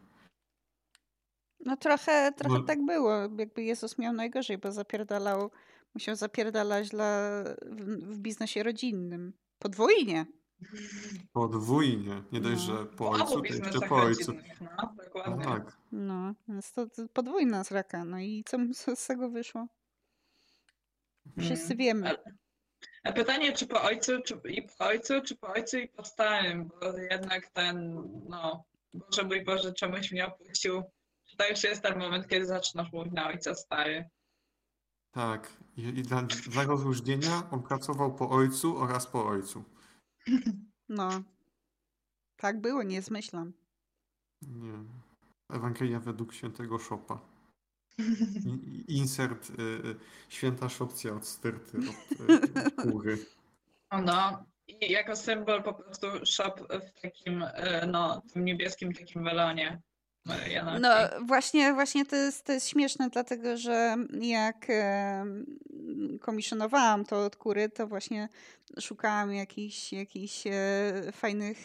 [1.66, 3.12] No trochę, trochę Bo- tak było.
[3.38, 5.52] Jakby Jezus miał najgorzej, bo zapierdalał,
[5.94, 9.34] musiał zapierdalać dla, w, w biznesie rodzinnym.
[9.60, 10.26] Podwójnie.
[11.34, 12.24] Podwójnie.
[12.32, 12.78] Nie dość, No.
[12.78, 14.34] że po Po ojcu, to jeszcze biznesach po ojcu.
[14.62, 15.46] no, dokładnie.
[15.46, 15.78] Tak.
[15.92, 18.06] No, więc to, to podwójna sraka.
[18.06, 18.58] No i co
[18.96, 19.68] z tego wyszło?
[21.40, 21.78] Wszyscy Mm.
[21.78, 22.08] wiemy.
[22.10, 22.24] Ale-
[23.04, 26.98] pytanie, czy po ojcu, czy i po ojcu, czy po ojcu i po starym, bo
[26.98, 30.84] jednak ten, no, Boże mój Boże, czemuś mnie opuścił.
[31.26, 34.10] Czy to już jest ten moment, kiedy zaczynasz mówić na ojca stary?
[35.12, 35.58] Tak.
[35.78, 39.64] I, i dla, dla rozróżnienia on pracował po ojcu oraz po ojcu.
[40.92, 41.10] No.
[42.36, 43.54] Tak było, nie zmyślam.
[44.42, 44.74] Nie.
[45.50, 47.20] Ewangelia według świętego Szopa.
[48.88, 49.96] Insert y, y,
[50.30, 53.18] święta szopcja od styrty, od y, kury.
[54.06, 59.82] No, i jako symbol po prostu shop w takim, e, no, tym niebieskim takim welonie.
[60.26, 60.80] Mariana.
[60.80, 64.68] No właśnie, właśnie to jest, to jest śmieszne, dlatego że jak
[66.22, 68.30] komisjonowałam to od kury, to właśnie
[68.80, 70.52] szukałam jakichś, jakichś e,
[71.12, 71.58] fajnych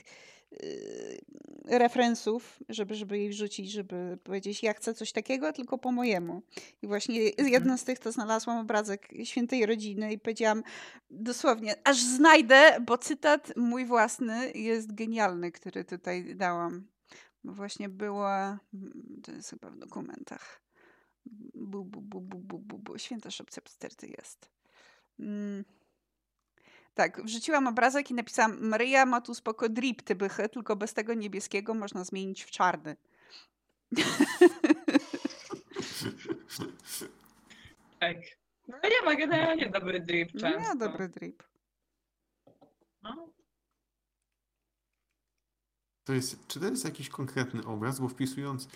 [1.64, 6.42] referensów, żeby, żeby jej wrzucić, żeby powiedzieć, ja chcę coś takiego, tylko po mojemu.
[6.82, 7.48] I właśnie Mhm.
[7.48, 10.62] jedna z tych to znalazłam obrazek świętej rodziny i powiedziałam
[11.10, 16.86] dosłownie, aż znajdę, bo cytat mój własny jest genialny, który tutaj dałam.
[17.44, 18.58] Bo właśnie była,
[19.22, 20.60] to jest chyba w dokumentach.
[21.54, 22.98] Bu, bu, bu, bu, bu, bu, bu.
[22.98, 24.50] Święta szopce psterty jest.
[25.18, 25.64] Mm.
[26.94, 31.74] Tak, wrzuciłam obrazek i napisałam Maryja ma tu spoko drip tybychy, tylko bez tego niebieskiego
[31.74, 32.96] można zmienić w czarny.
[38.00, 38.16] Tak.
[38.68, 40.72] No nie ma generalnie dobry drip często.
[40.72, 41.42] Nie, dobry drip.
[43.02, 43.28] No.
[46.04, 48.68] To jest, czy to jest jakiś konkretny obraz, bo wpisując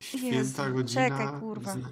[0.00, 1.72] święta Jezu, rodzina czekaj, kurwa.
[1.72, 1.88] zna-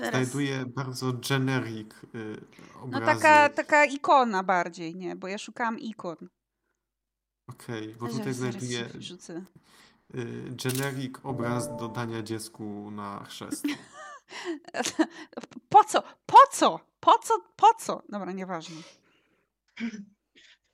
[0.00, 0.10] Teraz.
[0.10, 2.40] znajduję bardzo generic y,
[2.76, 3.06] No obrazy.
[3.06, 5.16] taka, taka ikona bardziej, nie?
[5.16, 6.16] Bo ja szukałam ikon.
[7.48, 9.44] Okej, bo Zaraz- tutaj zaraz znajduję ci wrzucę.
[10.14, 13.66] y, generic obraz do dania dziecku na chrzest.
[15.68, 16.02] Po co?
[16.26, 16.80] Po co?
[17.00, 17.34] Po co?
[17.56, 18.02] Po co?
[18.08, 18.76] Dobra, nieważne.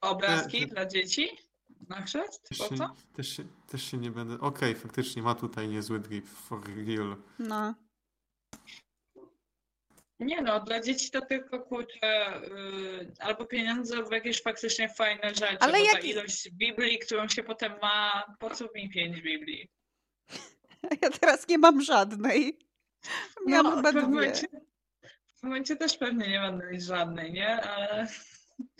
[0.00, 1.28] Obrazki E, dla dzieci?
[1.88, 2.48] Na chrzest?
[2.48, 2.94] Też Po się, co?
[3.16, 4.40] też, się, też się nie będę...
[4.40, 7.16] Okej, faktycznie ma tutaj niezły drip, for real.
[7.38, 7.74] No.
[10.24, 15.58] Nie no, dla dzieci to tylko kurczę, yy, albo pieniądze w jakieś faktycznie fajne rzeczy,
[15.60, 19.68] Ale bo ta ilość Biblii, którą się potem ma, po co mi pięć Biblii?
[21.02, 22.58] Ja teraz nie mam żadnej.
[23.46, 24.02] Miałam no, chyba w dwie.
[24.02, 24.46] momencie,
[25.38, 27.62] w momencie też pewnie nie będę mieć żadnej, nie?
[27.62, 28.06] Ale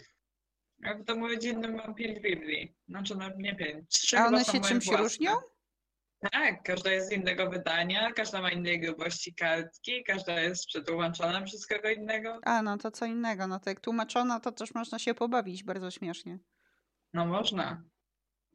[0.85, 2.75] ja w domu rodzinnym mam pięć Biblii.
[2.89, 5.05] Znaczy no nie pięć, trzy A chyba one są się moje czym się własne.
[5.05, 5.33] różnią?
[6.31, 11.67] Tak, każda jest z innego wydania, każda ma innej grubości kartki, każda jest przetłumaczona przez
[11.67, 12.39] kogo innego.
[12.43, 13.47] A, no to co innego.
[13.47, 16.39] No to jak tłumaczono, to też można się pobawić bardzo śmiesznie.
[17.15, 17.85] No można.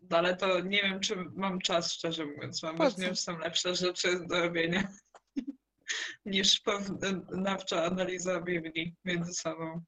[0.10, 2.64] No, Ale to nie wiem, czy mam czas, szczerze mówiąc.
[2.64, 4.88] Mam wrażenie, że są lepsze rzeczy do robienia
[6.26, 9.84] niż porównawcza analiza Biblii między sobą.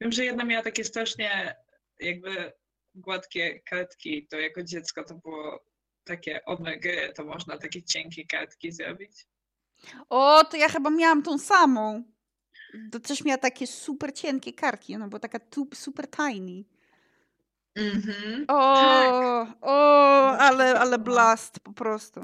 [0.00, 1.56] Wiem, że jedna miała takie strasznie
[2.00, 2.52] jakby
[2.94, 5.64] gładkie kartki, to jako dziecko to było
[6.06, 9.26] takie omega, to można takie cienkie kartki zrobić.
[10.08, 12.04] O, to ja chyba miałam tą samą.
[12.92, 14.94] To też miała takie super cienkie kartki.
[14.96, 16.64] Ona była taka tu, super tiny.
[17.76, 18.44] Mhm.
[18.48, 19.56] O, Tak.
[19.60, 21.04] o, ale, ale No.
[21.04, 22.20] blast po prostu.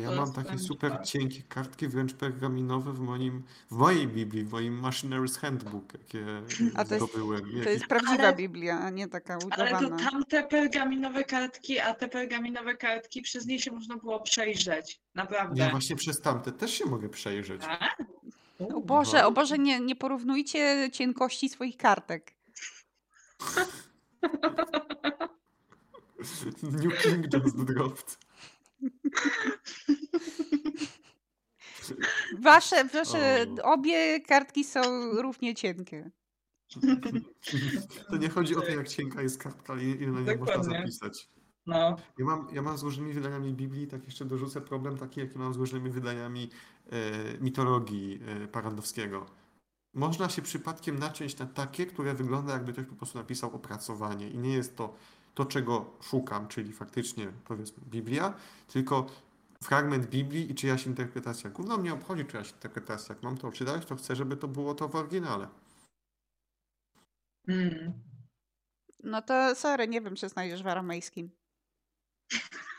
[0.00, 1.08] Ja To mam jest takie super czas.
[1.10, 6.24] cienkie kartki, wręcz pergaminowe w moim, w mojej Biblii, w moim Machinery's Handbook, jakie
[6.74, 7.40] A to jest- zdobyłem.
[7.40, 10.10] To Jakieś- jest prawdziwa Ale- Biblia, a nie taka Ale to udawana.
[10.10, 15.00] tamte pergaminowe kartki, a te pergaminowe kartki przez nie się można było przejrzeć.
[15.14, 15.62] Naprawdę.
[15.64, 17.60] Ja właśnie przez tamte też się mogę przejrzeć.
[17.62, 18.02] Tak?
[18.74, 22.34] O Boże, o Boże, nie, nie porównujcie cienkości swoich kartek.
[26.62, 28.18] New King just dropped.
[32.38, 33.72] Wasze, wasze O.
[33.72, 36.10] obie kartki są równie cienkie.
[38.10, 41.28] To nie chodzi o to, jak cienka jest kartka, ale ile na niej można zapisać.
[41.66, 41.96] No.
[42.18, 45.54] Ja mam, ja mam z różnymi wydaniami Biblii, tak jeszcze dorzucę problem taki, jaki mam
[45.54, 46.50] z różnymi wydaniami
[46.90, 49.26] e, mitologii e, Parandowskiego.
[49.94, 54.38] Można się przypadkiem naciąć na takie, które wygląda jakby ktoś po prostu napisał opracowanie i
[54.38, 54.94] nie jest to
[55.34, 58.34] to, czego szukam, czyli faktycznie powiedzmy Biblia,
[58.68, 59.06] tylko
[59.62, 61.50] fragment Biblii i czyjaś interpretacja.
[61.50, 63.14] Gówno mnie obchodzi czyjaś interpretacja.
[63.14, 65.48] Jak mam to czytać, to chcę, żeby to było to w oryginale.
[67.48, 67.92] Mm.
[69.02, 71.30] No to sorry, nie wiem, czy znajdziesz w aramejskim.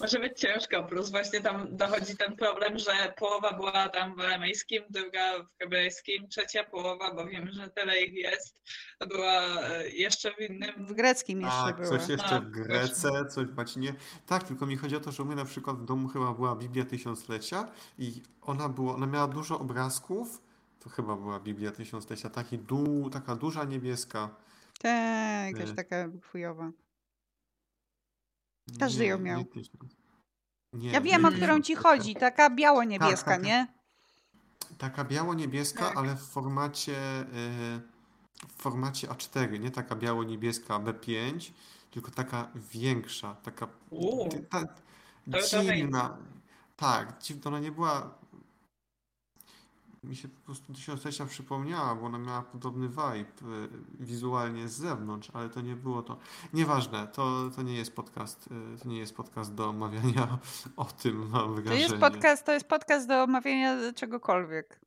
[0.00, 4.82] Może być ciężko, plus właśnie tam dochodzi ten problem, że połowa była tam w aramejskim,
[4.90, 8.62] druga w hebrajskim, trzecia połowa, bo wiem, że tyle ich jest,
[9.08, 10.86] była e, jeszcze w innym.
[10.86, 11.88] W greckim jeszcze Tak, była.
[11.88, 13.94] coś jeszcze Tak, w Grece, coś w łacinie.
[14.26, 16.56] Tak, tylko mi chodzi o to, że u mnie na przykład w domu chyba była
[16.56, 17.68] Biblia Tysiąclecia
[17.98, 20.42] i ona była, ona miała dużo obrazków.
[20.80, 24.28] To chyba była Biblia Tysiąclecia, taki du, taka duża niebieska.
[24.80, 25.74] Tak, jakaś Y.
[25.74, 26.70] taka chujowa.
[28.80, 29.38] Każdy ją Nie, miał.
[29.38, 29.64] nie.
[30.72, 32.14] Nie, Ja wiem, o którą ci chodzi.
[32.14, 33.66] Taka biało-niebieska, Tak, tak, nie?
[34.78, 35.96] Taka biało-niebieska, Tak.
[35.96, 37.80] ale w formacie, y,
[38.48, 41.50] w formacie A4, nie taka biało-niebieska B5,
[41.90, 43.68] tylko taka większa, taka
[44.50, 44.62] Ta,
[45.74, 46.16] dziwna.
[46.76, 47.48] Tak, dziwna.
[47.48, 48.18] Ona nie była.
[50.04, 53.68] Mi się po prostu tysiąclecia przypomniała, bo ona miała podobny vibe y,
[54.00, 56.16] wizualnie z zewnątrz, ale to nie było to.
[56.52, 58.46] Nieważne, to, to nie jest podcast.
[58.76, 60.38] y, To nie jest podcast do omawiania
[60.76, 61.80] o tym, mam To wrażenie.
[61.80, 64.80] jest podcast, to jest podcast do omawiania czegokolwiek.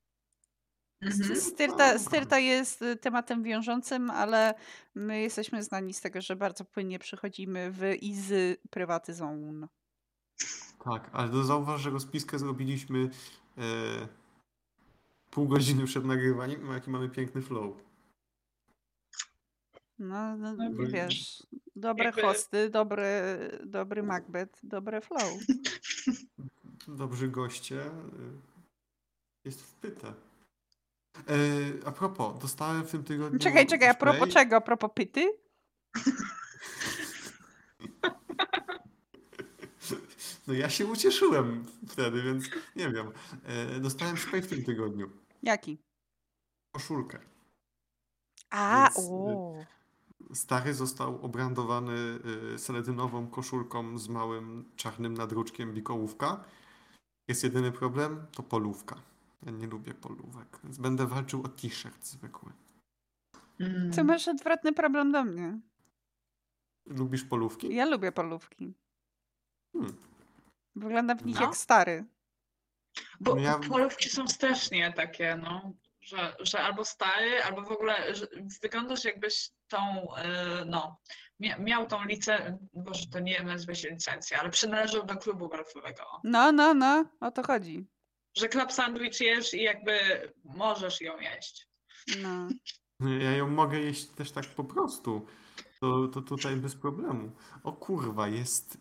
[1.01, 1.35] Mhm.
[1.41, 4.53] Styrta, styrta jest y, tematem wiążącym, ale
[4.95, 9.67] my jesteśmy znani z tego, że bardzo płynnie przechodzimy w i z prywaty zone.
[10.83, 13.09] Tak, ale to zauważ, że rozpiskę zrobiliśmy
[13.57, 13.61] e,
[15.37, 17.77] pół godziny przed nagrywaniem, jaki mamy piękny flow.
[19.99, 21.43] No, no No, bo- wiesz,
[21.75, 23.03] dobre jakby- hosty, dobry,
[23.65, 25.29] dobry Macbeth, dobre flow.
[26.87, 27.85] Dobrzy goście.
[27.85, 27.91] e,
[29.45, 30.07] Jest wpyte.
[30.07, 30.13] E,
[31.85, 33.39] a propos, dostałem w tym tygodniu...
[33.39, 34.55] Czekaj, czekaj, a propos czego?
[34.55, 35.31] A propos pyty?
[40.47, 43.11] No ja się ucieszyłem wtedy, więc nie wiem.
[43.45, 45.09] E, dostałem spray w tym tygodniu.
[45.47, 45.77] Jaki?
[46.71, 47.19] Koszulkę.
[48.49, 49.55] A, Więc, y, o.
[50.33, 52.19] Stary został obrandowany
[52.53, 56.43] y, seledynową koszulką z małym czarnym nadruczkiem bikołówka.
[57.27, 58.95] Jest jedyny problem, to polówka.
[59.45, 62.51] Ja nie lubię polówek, więc będę walczył o t-shirt zwykły.
[63.59, 63.91] Mm.
[63.91, 65.59] Ty masz odwrotny problem do mnie.
[66.85, 67.75] Lubisz polówki?
[67.75, 68.73] Ja lubię polówki.
[69.73, 69.95] Hmm.
[70.75, 71.41] Wyglądam w nich No.
[71.41, 72.05] jak stary.
[73.19, 78.15] Bo No ja- polówki są strasznie takie, no, że, że albo stary, albo w ogóle
[78.15, 78.27] że
[78.61, 79.77] wyglądasz jakbyś tą,
[80.15, 80.99] e, no,
[81.39, 86.03] mia, miał tą licencję, boże, to nie nazwę się licencja, ale przynależał do klubu golfowego.
[86.23, 87.87] No, no, no, o to chodzi.
[88.37, 89.93] Że club sandwich jesz i jakby
[90.43, 91.67] możesz ją jeść.
[92.21, 92.47] No.
[93.19, 95.25] Ja ją mogę jeść też tak po prostu.
[95.81, 97.31] To, to tutaj bez problemu.
[97.63, 98.77] O kurwa, jest...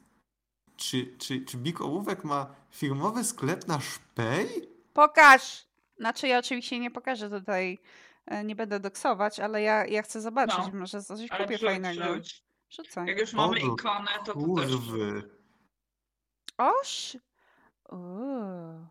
[0.77, 4.69] Czy, czy, czy Big Ołówek ma firmowy sklep na szpej?
[4.93, 5.67] Pokaż!
[5.99, 7.79] Znaczy ja oczywiście nie pokażę tutaj,
[8.27, 10.79] e, nie będę doksować, ale ja, ja chcę zobaczyć, No.
[10.79, 12.05] może coś Ale kupię wrzuć, fajnego.
[12.71, 13.07] Rzucaj.
[13.07, 14.71] Jak już mamy O, ikonę, to to też.
[14.71, 15.31] Kurwy.
[16.59, 17.17] Oż!
[17.93, 18.87] Uuu.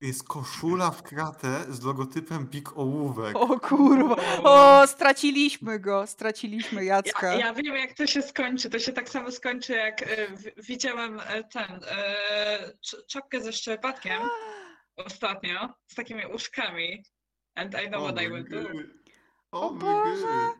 [0.00, 3.36] Jest koszula w kratę z logotypem Big Ołówek.
[3.36, 4.16] O kurwa!
[4.44, 7.26] O, straciliśmy go, straciliśmy Jacka.
[7.32, 8.70] Ja, ja wiem, jak to się skończy.
[8.70, 13.52] To się tak samo skończy, jak e, w- widziałem e, ten e, cz- czapkę ze
[13.52, 14.22] szczerbatkiem
[15.06, 17.04] ostatnio, z takimi uszkami.
[17.54, 18.58] And I know O what I will do.
[19.52, 20.50] O O Boże.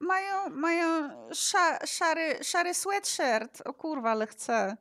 [0.00, 3.62] Mają, mają sza, szary, szary sweatshirt.
[3.64, 4.76] O kurwa, ale chcę.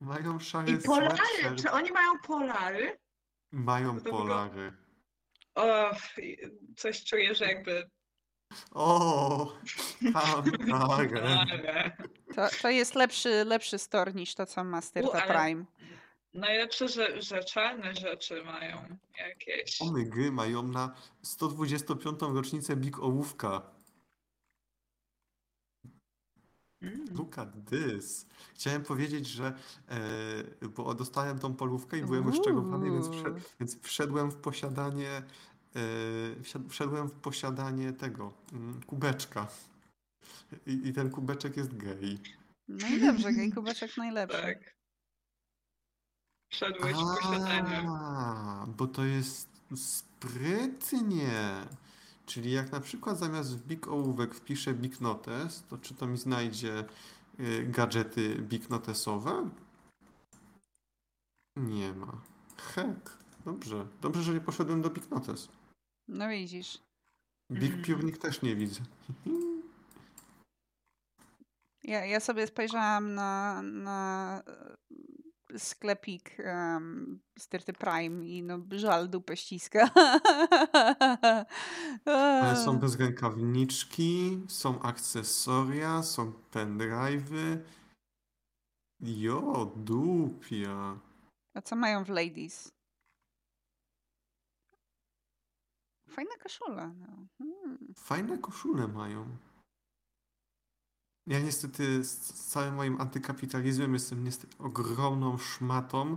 [0.00, 1.16] Mają szary I polary!
[1.16, 1.62] sweatshirt.
[1.62, 2.98] Czy oni mają polary?
[3.52, 4.72] Mają To polary.
[5.54, 5.90] O,
[6.76, 7.90] coś czuję, że jakby.
[8.72, 9.52] O,
[10.12, 10.44] tam.
[10.72, 11.08] Ale
[12.34, 15.64] To, to jest lepszy, lepszy store niż to, co ma Styrta ale- Prime.
[16.34, 19.82] najlepsze, że, że czarne rzeczy mają jakieś.
[19.82, 22.20] Omygy mają na 125.
[22.20, 23.62] rocznicę Big Ołówka.
[25.84, 26.00] Mm.
[27.14, 28.26] Look at this.
[28.54, 29.52] Chciałem powiedzieć, że
[29.88, 33.40] e, bo dostałem tą polówkę i byłem rozczarowany, więc, wszedł, Uuu.
[33.60, 35.22] więc wszedłem w posiadanie
[35.76, 39.48] e, wszedłem w posiadanie tego mm, kubeczka.
[40.66, 42.18] I, I ten kubeczek jest gej.
[42.68, 44.42] No i dobrze, gej kubeczek najlepszy.
[44.42, 44.76] Tak.
[46.50, 47.86] Wszedłeś w posiadanie.
[47.88, 51.66] A, bo to jest sprytnie.
[52.30, 56.18] Czyli jak na przykład zamiast w Big Ołówek wpiszę Big Notes, to czy to mi
[56.18, 56.84] znajdzie
[57.40, 59.50] y, gadżety Big Notesowe?
[61.56, 62.20] Nie ma.
[62.56, 63.18] Hek.
[63.44, 63.86] Dobrze.
[64.00, 65.48] Dobrze, że nie poszedłem do Big Notes.
[66.08, 66.78] No widzisz.
[67.52, 67.82] Big Mhm.
[67.82, 68.80] Piórnik też nie widzę.
[71.84, 74.42] Ja, ja sobie spojrzałam na, na
[75.58, 79.90] sklepik um, Styrty Prime i no żal dupę ściska.
[82.04, 87.58] Ale są bez rękawniczki, są akcesoria, są pendrive'y.
[89.00, 90.98] Jo, dupia.
[91.54, 92.72] A co mają w Ladies?
[96.08, 96.92] Fajna koszula.
[96.98, 97.06] No.
[97.38, 97.94] Hmm.
[97.96, 99.36] Fajne koszule mają.
[101.26, 102.18] Ja niestety z
[102.48, 106.16] całym moim antykapitalizmem jestem niestety ogromną szmatą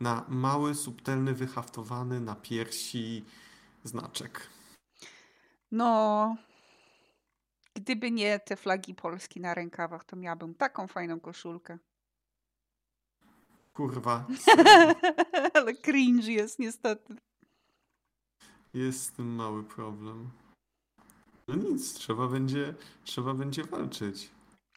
[0.00, 3.24] na mały, subtelny, wyhaftowany na piersi
[3.84, 4.48] znaczek.
[5.72, 6.36] No,
[7.74, 11.78] gdyby nie te flagi Polski na rękawach, to miałabym taką fajną koszulkę.
[13.74, 14.26] Kurwa,
[15.54, 17.16] Ale cringe jest niestety.
[18.74, 20.30] jest mały problem.
[21.48, 22.74] No nic, trzeba będzie,
[23.04, 24.30] trzeba będzie walczyć.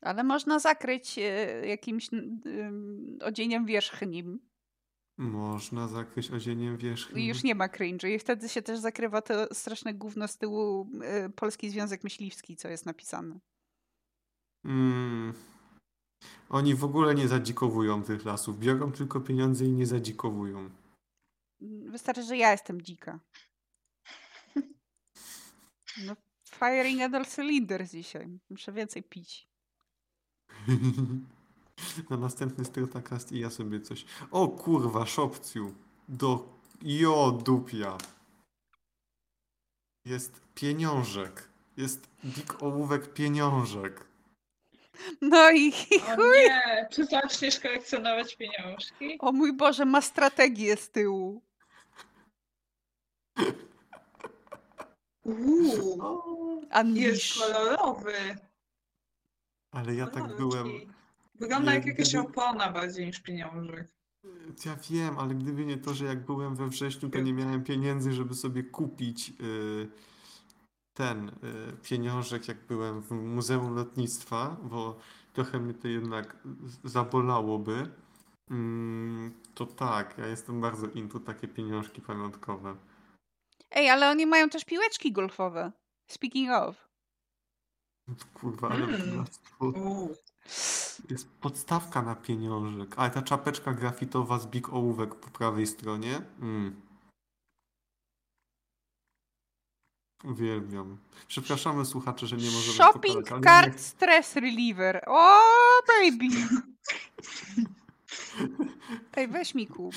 [0.03, 1.21] Ale można zakryć e,
[1.67, 2.09] jakimś
[3.21, 4.39] odzieniem wierzchnim.
[5.17, 7.19] Można zakryć odzieniem wierzchnim.
[7.19, 8.09] I już nie ma cringe.
[8.09, 12.67] I wtedy się też zakrywa to straszne gówno z tyłu e, Polski Związek Myśliwski, co
[12.67, 13.39] jest napisane.
[14.65, 15.33] Mm.
[16.49, 18.59] Oni w ogóle nie zadzikowują tych lasów.
[18.59, 20.69] Biorą tylko pieniądze i nie zadzikowują.
[21.85, 23.19] Wystarczy, że ja jestem dzika.
[26.05, 26.15] No,
[26.59, 28.39] firing at all cylinders dzisiaj.
[28.49, 29.52] Muszę więcej pić.
[32.09, 34.05] Na następny Styrtakast i ja sobie coś...
[34.31, 35.73] O kurwa, szopciu.
[36.07, 36.53] Do...
[36.81, 37.97] Jo, dupia.
[40.05, 41.49] Jest pieniążek.
[41.77, 44.05] Jest big ołówek pieniążek.
[45.21, 45.73] No i
[46.17, 49.17] O nie, czy zaczniesz kolekcjonować pieniążki?
[49.19, 51.41] o mój Boże, ma strategię z tyłu.
[55.23, 56.61] Uuu,
[56.93, 58.13] jest kolorowy.
[59.73, 60.67] Ale ja tak byłem...
[61.35, 63.87] Wygląda jak jak jakaś gdyby- opona bardziej niż pieniążek.
[64.65, 68.13] Ja wiem, ale gdyby nie to, że jak byłem we wrześniu, to nie miałem pieniędzy,
[68.13, 69.89] żeby sobie kupić y,
[70.93, 71.33] ten y,
[71.83, 74.99] pieniążek, jak byłem w Muzeum Lotnictwa, bo
[75.33, 76.37] trochę mnie to jednak
[76.83, 77.89] zabolałoby.
[78.49, 82.75] Mm, to tak, ja jestem bardzo into takie pieniążki pamiątkowe.
[83.71, 85.71] Ej, ale oni mają też piłeczki golfowe.
[86.07, 86.92] Speaking of.
[88.33, 89.25] Kurwa, ale Mm.
[89.59, 90.15] Uuu.
[91.09, 92.93] Jest podstawka na pieniążek.
[92.97, 96.21] Ale ta czapeczka grafitowa z Big Ołówek po prawej stronie.
[96.41, 96.81] Mm.
[100.23, 100.97] Uwielbiam.
[101.27, 105.03] Przepraszamy słuchacze, że nie możemy Shopping pokazać, ale card stress reliever.
[105.07, 105.39] O,
[105.87, 106.35] baby.
[109.15, 109.95] Ej, weź mi kup.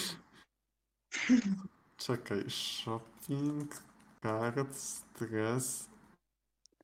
[1.97, 3.75] Czekaj, shopping
[4.23, 5.89] card stres.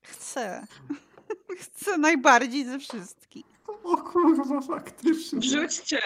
[0.03, 0.67] Chcę.
[1.59, 3.45] Chcę najbardziej ze wszystkich.
[3.83, 5.41] O kurwa, faktycznie.
[5.41, 5.99] Rzućcie.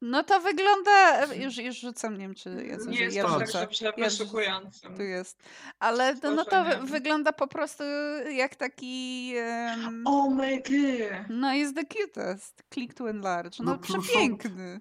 [0.00, 1.24] No to wygląda.
[1.34, 3.66] Już, już rzucam, nie wiem, czy ja, coś, Nie jest ja to tak, rzucę.
[3.84, 4.96] tak wyszukującym.
[4.96, 5.42] Tu jest.
[5.78, 7.84] Ale to, no to wy- wygląda po prostu
[8.30, 9.32] jak taki.
[9.36, 11.26] em, Oh my god.
[11.28, 12.62] No jest the cutest.
[12.74, 13.56] Click to enlarge.
[13.64, 13.98] No, No, pluszowy.
[13.98, 14.80] No przepiękny.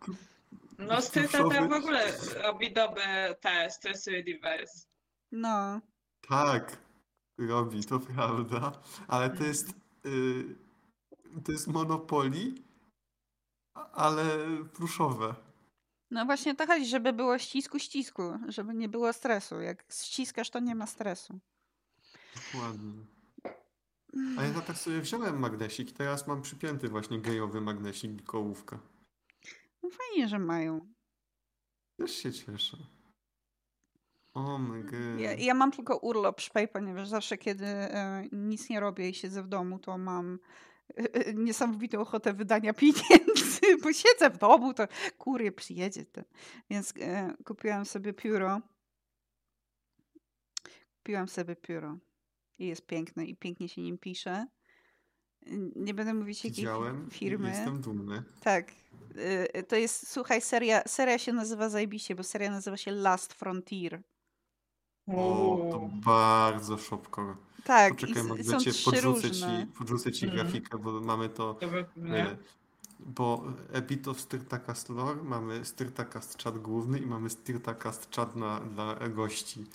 [1.02, 1.68] Stryta Pluszowy.
[1.68, 2.04] w ogóle
[2.44, 4.86] robi dobre te stresy reverse.
[5.32, 5.82] No.
[6.30, 6.78] Tak,
[7.38, 8.72] robi, to prawda.
[9.08, 9.70] Ale to jest.
[10.06, 10.56] y,
[11.44, 12.54] to jest Monopoly,
[13.94, 14.24] ale
[14.74, 15.36] pluszowe.
[16.12, 19.62] No właśnie to chodzi, żeby było ścisku, ścisku, żeby nie było stresu.
[19.62, 21.40] Jak ściskasz, to nie ma stresu.
[22.36, 23.06] Dokładnie.
[24.38, 28.80] A ja tak sobie wziąłem magnesik teraz mam przypięty właśnie gejowy magnesik i kołówkę.
[29.84, 30.94] No fajnie, że mają.
[31.98, 32.78] Też się cieszę.
[34.34, 35.20] O my god.
[35.20, 39.44] Ja, ja mam tylko urlop szpej, ponieważ zawsze kiedy e, nic nie robię i siedzę
[39.44, 40.40] w domu, to mam
[40.98, 46.06] e, e, niesamowitą ochotę wydania pieniędzy, bo siedzę w domu, to kurier przyjedzie.
[46.06, 46.24] Ten.
[46.70, 48.62] Więc e, kupiłam sobie pióro.
[50.98, 51.98] Kupiłam sobie pióro.
[52.60, 54.48] I jest piękne i pięknie się nim pisze.
[55.76, 57.50] Nie będę mówić jakiej Widziałem firmy.
[57.50, 58.24] jestem dumny.
[58.42, 58.72] Tak.
[59.56, 64.02] Y, To jest, słuchaj, seria, seria się nazywa zajebiście, bo seria nazywa się Last Frontier.
[65.08, 67.38] O, to bardzo szybko.
[67.64, 69.32] Tak, i, Poczekaj, i są trzy podrzucę różne.
[69.32, 70.44] ci, podrzucę ci Mhm.
[70.48, 71.54] grafikę, bo mamy to.
[71.54, 72.26] Dobra, nie?
[72.28, 72.38] E,
[73.00, 73.44] bo
[74.08, 79.66] of Styrtacast lore, mamy Styrtacast czat główny i mamy Styrtacast czat na, dla gości.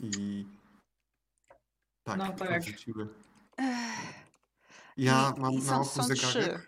[0.00, 0.46] I
[2.06, 2.48] tak, No tak.
[2.48, 3.08] podrzuciły.
[4.96, 6.30] Ja I- mam i na oku są zegarek.
[6.30, 6.60] trzy.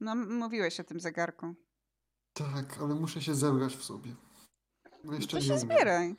[0.00, 1.54] No, mówiłeś o tym zegarku.
[2.32, 4.14] Tak, ale muszę się zebrać w sobie.
[5.04, 5.66] No jeszcze to nie się umiem.
[5.66, 6.14] zbieraj.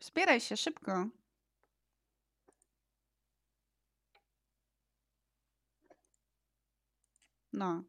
[0.00, 1.08] Zbieraj się szybko.
[7.52, 7.82] No.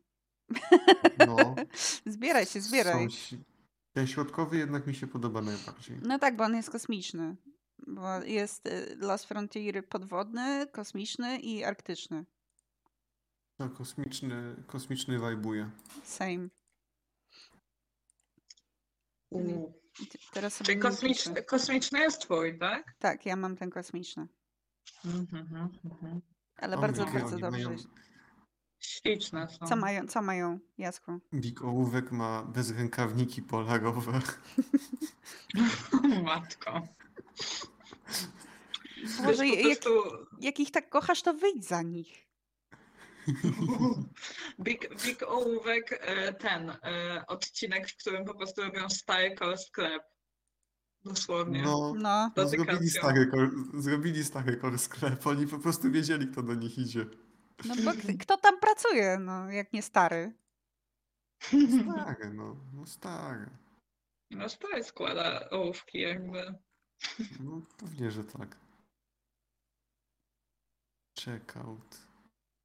[1.28, 1.56] No,
[2.06, 3.12] Zbieraj się, zbieraj.
[3.12, 3.38] są
[3.94, 6.00] Ten środkowy jednak mi się podoba najbardziej.
[6.02, 7.36] No tak, bo on jest kosmiczny.
[7.88, 12.26] Bo jest y, Last Frontier podwodny, kosmiczny i arktyczny.
[13.58, 15.70] Tak, kosmiczny, kosmiczny wajbuje.
[16.04, 16.50] Same.
[19.30, 19.74] Uuu.
[20.34, 22.96] Teraz sobie Czyli kosmiczny, kosmiczny jest twój, tak?
[23.00, 24.28] Tak, ja mam ten kosmiczny.
[25.06, 25.48] Mhm,
[25.86, 26.22] mhm.
[26.58, 27.50] Ale O bardzo, bardzo dobrze.
[27.70, 27.76] mają-.
[28.80, 29.68] Śliczne są.
[29.68, 31.20] Co mają, co mają, Jasku?
[31.34, 34.22] Big Ołówek ma bezrękawniki polarowe.
[36.24, 36.88] Matko.
[39.24, 39.80] Boże, jak,
[40.40, 42.29] jak ich tak kochasz, to wyjdź za nich.
[44.60, 50.04] Big, Big Ołówek, e, ten e, odcinek, w którym po prostu robią stary core sklep.
[51.06, 51.62] Dosłownie.
[51.62, 55.28] No, No, To zrobili stary, kor, zrobili stary kor sklep.
[55.28, 57.06] Oni po prostu wiedzieli, kto do nich idzie.
[57.66, 60.34] no bo kto tam pracuje, no, jak nie stary?
[61.40, 62.56] Stare, no.
[62.74, 63.50] No stare.
[64.32, 66.56] No stary składa ołówki jakby.
[67.40, 68.58] No pewnie, że tak.
[71.20, 72.09] Checkout.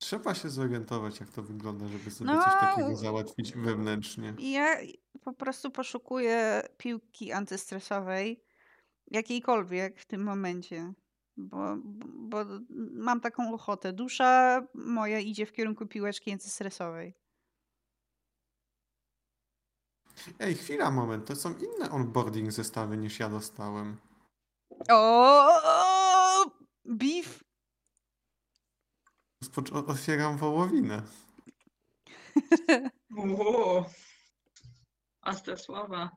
[0.05, 4.35] Trzeba się zorientować, jak to wygląda, żeby sobie No, coś takiego załatwić wewnętrznie.
[4.39, 4.77] Ja
[5.21, 8.45] po prostu poszukuję piłki antystresowej
[9.11, 10.93] jakiejkolwiek w tym momencie.
[11.37, 12.45] Bo, bo
[12.93, 13.93] mam taką ochotę.
[13.93, 17.15] Dusza moja idzie w kierunku piłeczki antystresowej.
[20.39, 21.27] Ej, chwila, moment.
[21.27, 23.97] To są inne onboarding zestawy niż ja dostałem.
[24.91, 26.51] O,
[26.85, 27.44] beef.
[29.87, 31.03] Otwieram wołowinę.
[33.17, 33.85] Uuu.
[35.23, 36.11] Ostre słowa.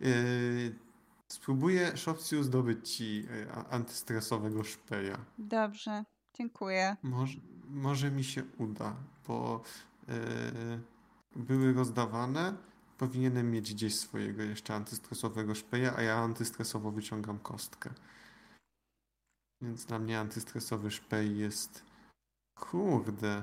[0.00, 0.78] Yy,
[1.28, 5.24] spróbuję, Szopciu, zdobyć ci a- antystresowego szpeja.
[5.38, 6.04] Dobrze,
[6.36, 6.96] dziękuję.
[7.02, 7.38] Może,
[7.68, 8.96] może mi się uda,
[9.26, 9.62] bo
[10.08, 10.14] yy,
[11.36, 12.56] były rozdawane.
[12.98, 17.90] Powinienem mieć gdzieś swojego jeszcze antystresowego szpeja, a ja antystresowo wyciągam kostkę.
[19.62, 21.87] Więc dla mnie antystresowy szpej jest.
[22.60, 23.42] Kurde.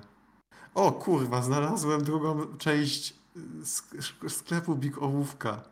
[0.73, 3.13] O kurwa, znalazłem drugą część
[3.61, 5.63] sk- sklepu Big Ołówka.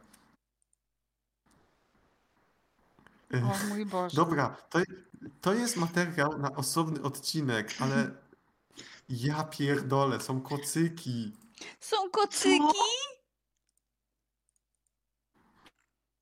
[3.33, 4.15] O mój Boże.
[4.15, 4.79] Dobra, to,
[5.41, 8.11] to jest materiał na osobny odcinek, ale
[9.09, 11.31] ja pierdolę, są kocyki.
[11.79, 12.77] Są kocyki?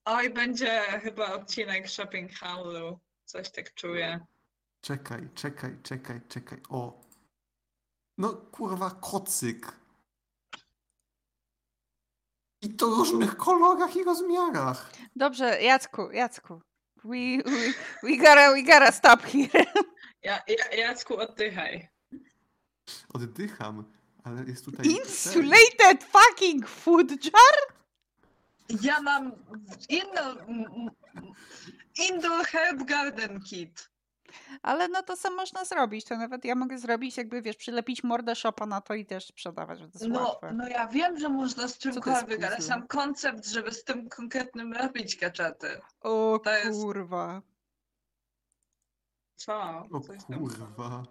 [0.05, 2.99] Oj, będzie chyba odcinek Shopping Hallu.
[3.25, 4.25] Coś tak czuję.
[4.81, 6.61] Czekaj, czekaj, czekaj, czekaj.
[6.69, 7.01] O.
[8.21, 9.71] No kurwa, kocyk.
[12.61, 14.91] I to w różnych kolorach i rozmiarach.
[15.15, 16.61] Dobrze, Jacku, Jacku.
[17.03, 19.65] We, we, we, gotta, we gotta stop here.
[20.23, 21.89] Ja, ja, Jacku, oddychaj.
[23.13, 23.91] Oddycham,
[24.23, 24.85] ale jest tutaj.
[24.85, 27.55] Insulated fucking food jar?
[28.81, 29.31] Ja mam
[29.89, 30.35] inno,
[32.09, 33.90] Indoor Herb Garden Kit.
[34.61, 36.05] Ale no to sam można zrobić.
[36.05, 39.79] To nawet ja mogę zrobić, jakby wiesz, przylepić mordę shopa na to i też sprzedawać,
[39.79, 40.51] że to jest No, łatwe.
[40.53, 44.09] no ja wiem, że można z to jest czymkolwiek, ale sam koncept, żeby z tym
[44.09, 45.67] konkretnym robić gadżety.
[46.01, 47.41] O to jest- kurwa.
[49.35, 49.85] Co?
[49.91, 50.39] O Coś tam.
[50.39, 51.03] kurwa.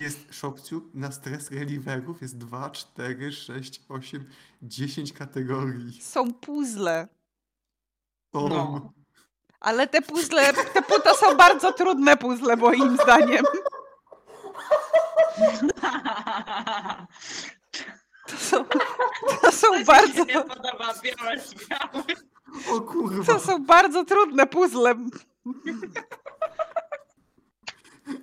[0.00, 4.30] Jest szopciu na stres relieverów jest 2, 4, 6, 8,
[4.62, 6.02] 10 kategorii.
[6.02, 7.08] Są puzzle.
[8.34, 8.48] Są.
[8.48, 8.92] No.
[9.62, 13.44] Ale te puzzle, te pu- to są bardzo trudne puzzle moim zdaniem.
[18.26, 18.64] To są,
[19.42, 22.04] to są To bardzo, nie podoba białe z białym.
[22.72, 23.32] O kurwa.
[23.34, 24.94] to są bardzo trudne puzzle.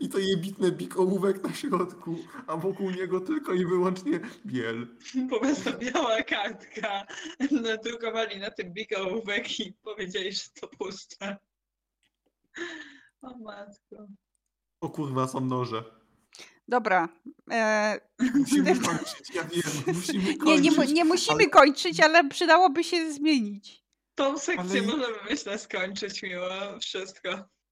[0.10, 2.16] I to jebitne bik ołówek na środku,
[2.48, 4.88] a wokół niego tylko i wyłącznie biel.
[5.30, 7.06] Po prostu biała kartka.
[7.64, 11.38] Nadrukowali na tym bigołówek i powiedzieli, że to puste.
[13.22, 14.08] O matko.
[14.82, 15.84] O kurwa, są noże.
[16.68, 17.10] Dobra.
[17.52, 18.00] E,
[18.36, 19.62] Musimy kończyć, ja wiem,
[19.96, 20.78] musimy kończyć.
[20.78, 23.84] nie, nie, nie musimy ale- kończyć, ale przydałoby się zmienić.
[24.16, 26.50] Tą sekcję Ale- możemy myślę skończyć miło
[26.82, 27.30] wszystko.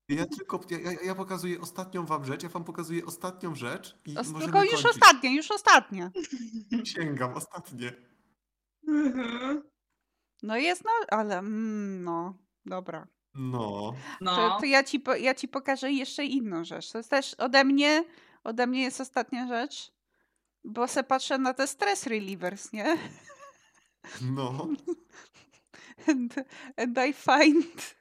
[0.10, 4.28] Ja tylko, ja, ja, pokazuję ostatnią wam rzecz, ja wam pokazuję ostatnią rzecz i Os-
[4.30, 4.90] możemy Tylko już kończyć.
[5.04, 6.12] ostatnia, już ostatnia.
[6.96, 7.94] Sięgam, ostatnie.
[8.88, 9.64] Mhm.
[10.44, 13.08] No jest, no, ale mm, no, dobra.
[13.34, 13.60] No.
[13.60, 14.58] To, No.
[14.60, 16.92] to ja, ci, po- ja ci pokażę jeszcze inną rzecz.
[16.92, 18.04] To jest też ode mnie,
[18.44, 19.92] ode mnie jest ostatnia rzecz,
[20.64, 22.98] bo se patrzę na te stress relievers, nie?
[24.22, 24.68] No.
[26.08, 26.36] And,
[26.78, 27.96] and I find...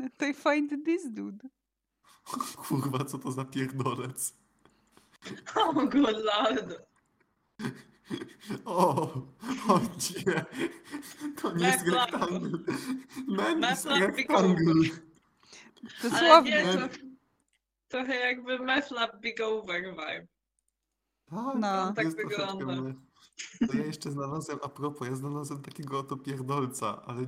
[0.02, 1.48] And I find this dude.
[2.68, 4.34] Kurwa, co to za pierdolec.
[5.56, 6.82] O good lord.
[8.64, 9.02] O,
[9.68, 9.80] o
[10.26, 10.44] nie.
[11.42, 12.10] To nie jest Meflap.
[12.12, 12.58] rektangl.
[13.28, 13.86] Men jest.
[13.86, 14.12] Ale
[16.02, 16.50] Dosłownie.
[16.64, 16.88] nie, to
[17.88, 20.26] trochę jakby meflap bigołówek vibe.
[21.30, 21.92] Tak, No.
[21.92, 22.92] Tak jest troszeczkę wygląda.
[23.68, 27.26] To ja jeszcze znalazłem, a propos, ja znalazłem takiego oto pierdolca, ale...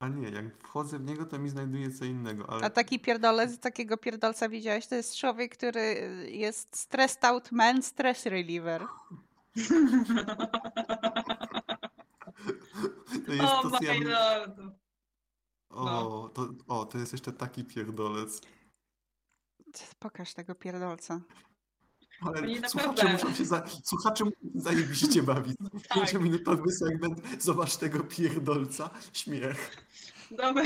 [0.00, 2.64] A nie, jak wchodzę w niego, to mi znajduje co innego, ale...
[2.64, 4.86] A taki pierdolec, takiego pierdolca widziałeś?
[4.86, 5.80] To jest człowiek, który
[6.30, 8.86] jest stressed out man, stress reliever.
[13.26, 13.94] To jest O to, co ja...
[14.00, 14.60] my lord.
[15.70, 18.40] O, to, o, to jest jeszcze taki pierdolec.
[19.98, 21.20] Pokaż tego pierdolca.
[22.22, 23.66] Ale Oni słuchacze naprawdę- muszą się za...
[23.84, 25.56] Słuchacze zajebiście bawić.
[25.88, 25.98] Tak.
[25.98, 29.76] Pięciominutowy segment, zobacz tego pierdolca, śmiech.
[30.30, 30.62] Dobra.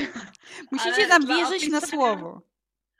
[0.71, 2.41] Musicie Ale nam wierzyć na słowo.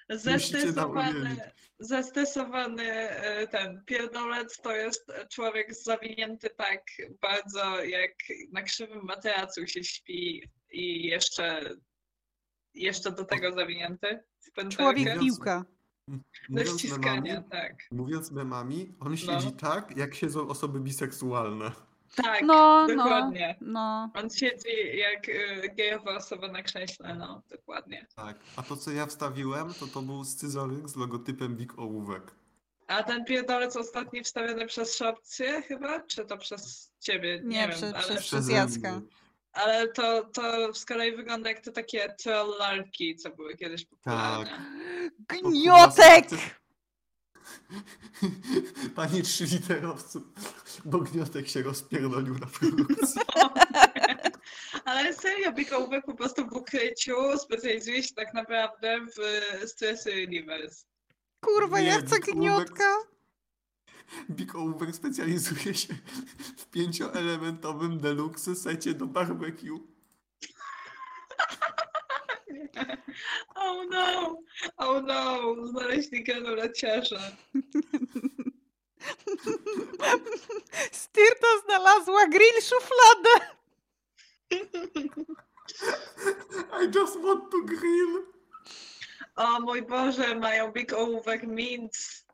[0.09, 1.37] Zestresowany,
[1.79, 6.81] zestresowany e, ten pierdolec to jest człowiek zawinięty tak
[7.21, 8.11] bardzo jak
[8.51, 11.75] na krzywym materacu się śpi i jeszcze,
[12.73, 14.23] jeszcze do tego zawinięty
[14.55, 14.69] w.
[14.69, 15.19] Człowiek
[16.09, 16.23] Mówiąc-.
[16.49, 17.73] Do ściskania, memami, tak.
[17.91, 19.17] mówiąc memami, on No.
[19.17, 21.71] siedzi tak, jak siedzą osoby biseksualne.
[22.15, 23.55] Tak, No, no, dokładnie.
[23.61, 24.11] no.
[24.13, 28.07] On siedzi jak y, gejowa osoba na krześle, no, dokładnie.
[28.15, 28.37] Tak.
[28.55, 32.35] A to, co ja wstawiłem, to to był scyzoryk z logotypem Big Ołówek.
[32.87, 35.99] A ten pierdolec ostatni wstawiony przez Szopcję chyba?
[36.01, 37.39] Czy to przez ciebie?
[37.43, 39.01] Nie, Nie, wiem, przez- ale, przez- Przeze Jacka.
[39.55, 44.65] Ale to, to z kolei wygląda jak te takie trollarki, co były kiedyś popularne.
[45.27, 45.39] Tak.
[45.41, 46.25] Gniotek!
[48.95, 50.21] Panie trzyliterowcu,
[50.85, 53.21] bo gniotek się rozpierdolił na produkcji.
[54.85, 59.21] Ale serio, Big Ołówek po prostu w ukryciu specjalizuje się tak naprawdę w
[59.69, 60.85] Stress Universe.
[61.41, 62.95] Kurwa, Nie, ja chcę Big Ołówek- gniotka.
[64.29, 65.95] Big Ołówek specjalizuje się
[66.57, 69.79] w pięcioelementowym deluxe secie do barbecue.
[73.55, 74.37] Oh no!
[74.77, 75.55] Oh no!
[75.67, 77.19] Znaleźli granuleciarza.
[80.91, 83.29] Styrta znalazła grill szufladę.
[86.81, 88.23] I just want to grill.
[89.35, 92.24] O mój Boże, mają Big Ołówek Mints.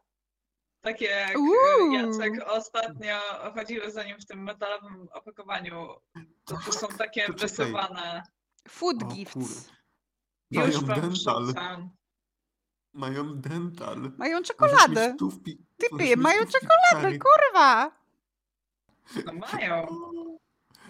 [0.81, 1.93] Takie jak Uuu.
[1.93, 3.19] e, Jacek ostatnio
[3.55, 5.87] chodziły za nim w tym metalowym opakowaniu.
[6.45, 8.23] To, to są takie To wysuwane.
[8.69, 9.33] Food O gifts.
[9.33, 9.47] kur-
[10.51, 11.53] Już Mają dental.
[12.93, 14.11] Mają dental.
[14.17, 15.15] Mają czekoladę.
[15.43, 15.57] pi-
[15.93, 17.91] mieć mają czekoladę, kurwa.
[19.25, 19.87] No mają.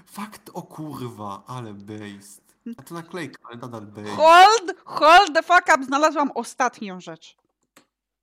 [0.05, 2.55] Fakt o kurwa, ale based.
[2.77, 4.15] A to naklejka, ale nadal based.
[4.15, 5.83] Hold, hold the fuck up.
[5.85, 7.37] Znalazłam ostatnią rzecz.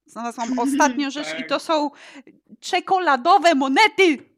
[0.09, 1.48] Znalazłam ostatnią rzecz i Tak.
[1.48, 1.90] to są
[2.61, 4.28] czekoladowe monety.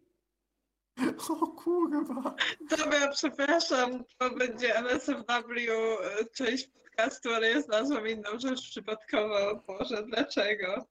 [1.29, 2.35] O kurwa.
[2.71, 5.71] Dobra, przepraszam, to będzie NSFW
[6.03, 9.63] e, część podcastu, ale ja znalazłam inną rzecz przypadkowo.
[9.67, 10.87] Boże, dlaczego?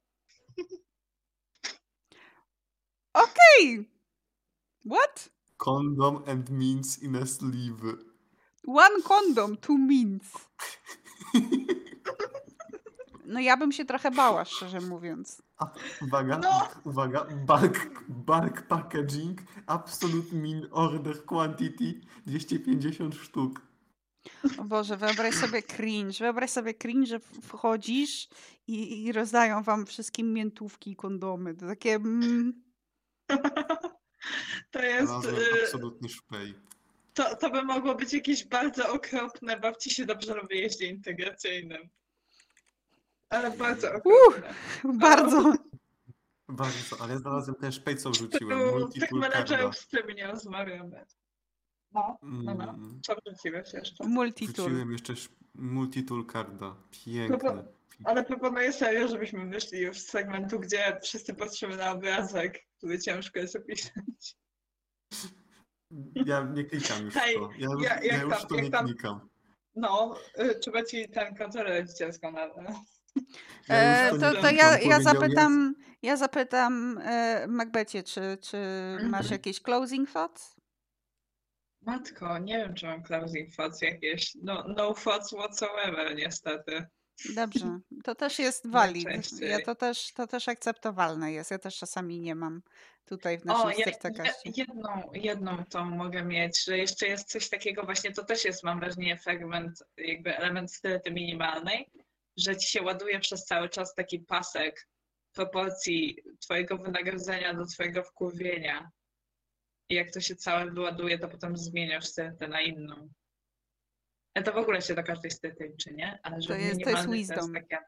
[3.12, 3.90] Okej.
[4.90, 5.30] What?
[5.56, 7.96] Condom and means in a sleeve.
[8.66, 10.22] One condom, two means.
[13.30, 15.42] No ja bym się trochę bała, szczerze mówiąc.
[15.58, 15.70] A,
[16.02, 16.68] uwaga, No.
[16.84, 23.60] uwaga, bulk, bulk packaging, absolute min order quantity 250 sztuk.
[24.58, 26.18] O Boże, wyobraź sobie cringe.
[26.18, 28.28] Wyobraź sobie cringe, że wchodzisz
[28.66, 31.54] i, i rozdają wam wszystkim miętówki i kondomy.
[31.54, 31.94] To takie...
[31.94, 32.62] Mm,
[34.70, 35.12] To jest.
[35.12, 36.54] E, absolutny szpej.
[37.14, 39.60] To, to by mogło być jakieś bardzo okropne.
[39.60, 41.88] Babci się dobrze na wyjeździe integracyjnym.
[43.30, 44.54] Ale bardzo okropne.
[44.84, 45.42] bardzo.
[46.52, 48.90] Bardzo, ale ja znalazłem ten szpej, co wrzuciłem.
[49.00, 51.04] Tych menedżerów z tym nie rozmawiamy.
[51.92, 52.64] No, no, no.
[52.64, 54.04] Mm, Co wrzuciłeś jeszcze?
[54.06, 54.66] Multitool.
[54.66, 56.66] Wrzuciłem jeszcze sz- multitool carda.
[56.66, 57.64] No Piękny.
[58.04, 63.38] Ale proponuję serio, żebyśmy wyszli już z segmentu, gdzie wszyscy patrzymy na obrazek, który ciężko
[63.38, 64.36] jest opisać.
[66.14, 67.50] Ja nie klikam już Hej, to.
[67.58, 69.28] Ja, już- ja- ja już tam- to nie tam- klikam.
[69.74, 72.48] No, y, trzeba ci ten kontrolę rodzicielską na...
[73.68, 78.56] Ja E, to, to ja, ja zapytam, ja zapytam e, Macbecie, czy, czy
[79.02, 79.32] masz Mhm.
[79.32, 80.56] jakieś closing thoughts?
[81.82, 84.34] Matko, nie wiem, czy mam closing thoughts jakieś.
[84.42, 86.86] No, no thoughts whatsoever, niestety.
[87.34, 89.40] Dobrze, to też jest valid.
[89.40, 91.50] Ja to też, to też akceptowalne jest.
[91.50, 92.62] Ja też czasami nie mam
[93.04, 93.84] tutaj w naszym ja,
[94.24, 98.64] ja, jedną, jedną tą mogę mieć, że jeszcze jest coś takiego, właśnie to też jest,
[98.64, 101.90] mam wrażenie, fragment, jakby element stylety minimalnej,
[102.36, 104.88] że ci się ładuje przez cały czas taki pasek
[105.34, 108.90] proporcji twojego wynagrodzenia do twojego wkurwienia.
[109.90, 113.10] I jak to się całe wyładuje, to potem zmieniasz styletę na inną.
[114.34, 116.18] Ale to w ogóle się do każdej stylety liczy, nie?
[116.22, 117.52] Ale że To jest- to jest wisdom.
[117.54, 117.78] takie...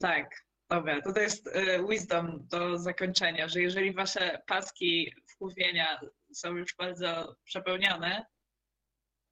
[0.00, 6.00] Tak, dobra, to, to jest y, wisdom do zakończenia, że jeżeli wasze paski wkurwienia
[6.32, 8.26] są już bardzo przepełnione,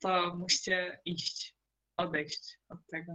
[0.00, 1.56] to musicie iść,
[1.96, 3.12] odejść od tego.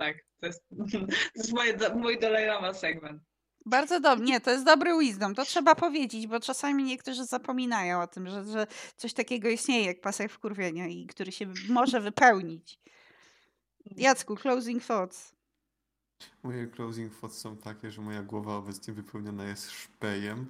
[0.00, 0.98] Tak, to jest, to
[1.34, 3.22] jest moje, mój Dalai segment.
[3.66, 4.24] Bardzo dobrze.
[4.24, 5.34] Nie, to jest dobry wisdom.
[5.34, 8.66] To trzeba powiedzieć, bo czasami niektórzy zapominają o tym, że, że
[8.96, 12.80] coś takiego istnieje jak pasek wkurwienia i który się może wypełnić.
[13.96, 15.34] Jacku, closing thoughts.
[16.42, 20.46] Moje closing thoughts są takie, że moja głowa obecnie wypełniona jest szpejem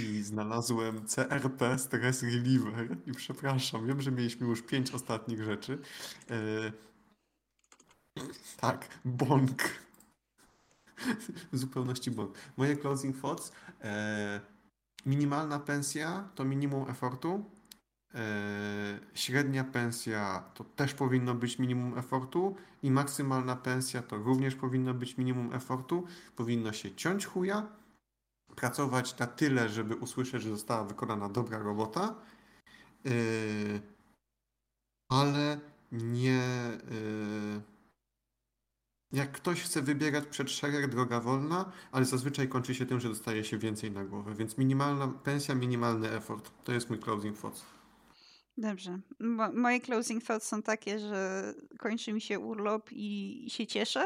[0.00, 5.78] i znalazłem CRP Stress Reliever i przepraszam, wiem, że mieliśmy już pięć ostatnich rzeczy.
[6.30, 6.87] E,
[8.56, 9.62] tak, bąk.
[11.52, 12.34] W zupełności bąk.
[12.56, 13.52] Moje closing thoughts.
[13.80, 14.40] E,
[15.06, 17.44] minimalna pensja to minimum efortu.
[18.14, 24.94] E, średnia pensja to też powinno być minimum efortu i maksymalna pensja to również powinno
[24.94, 26.04] być minimum efortu.
[26.36, 27.66] Powinno się ciąć chuja
[28.56, 32.14] pracować na tyle, żeby usłyszeć, że została wykonana dobra robota,
[33.04, 33.80] yy,
[35.08, 35.60] ale
[35.92, 36.42] nie.
[36.90, 37.77] Yy,
[39.12, 43.44] jak ktoś chce wybierać przed szereg, droga wolna, ale zazwyczaj kończy się tym, że dostaje
[43.44, 44.34] się więcej na głowę.
[44.34, 46.50] Więc minimalna pensja, minimalny effort.
[46.64, 47.64] To jest mój closing thoughts.
[48.56, 49.00] Dobrze.
[49.20, 54.04] Mo- moje closing thoughts są takie, że kończy mi się urlop i, się cieszę,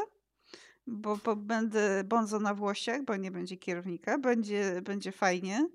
[0.86, 5.68] bo, bo będę bonzo na włościach, bo nie będzie kierownika, będzie, będzie fajnie.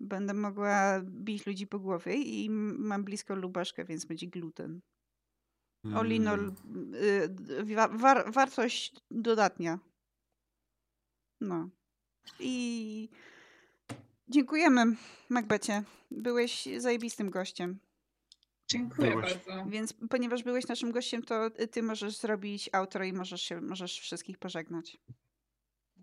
[0.00, 4.80] Będę mogła bić ludzi po głowie i mam blisko lubaszkę, więc będzie gluten.
[5.94, 6.94] All in all, Mm.
[7.70, 9.78] y, wa- war, wartość dodatnia.
[11.40, 11.68] No.
[12.40, 13.08] I
[14.28, 14.84] dziękujemy,
[15.28, 15.82] Macbecie.
[16.10, 17.78] Byłeś zajebistym gościem.
[18.68, 19.34] Dziękuję Byłeś.
[19.34, 19.70] bardzo.
[19.70, 24.38] Więc ponieważ byłeś naszym gościem, to ty możesz zrobić outro i możesz, się, możesz wszystkich
[24.38, 24.96] pożegnać.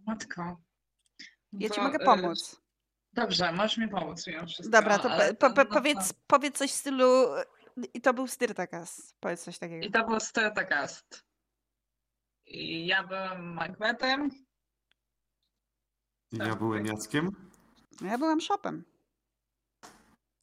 [0.08, 0.62] Matko.
[1.54, 2.62] Ja ci To, mogę y, pomóc.
[3.14, 4.26] Dobrze, możesz mi pomóc.
[4.70, 7.06] Dobra, to, ale po, po, to- powiedz, powiedz coś w stylu
[7.94, 9.16] i to był Styrtakas.
[9.20, 9.86] Powiedz coś takiego.
[9.86, 11.26] I to był Stratagast.
[12.46, 14.30] I ja byłem Macbethem.
[16.32, 17.50] Ja byłem Jackiem.
[18.02, 18.84] Ja byłam shopem.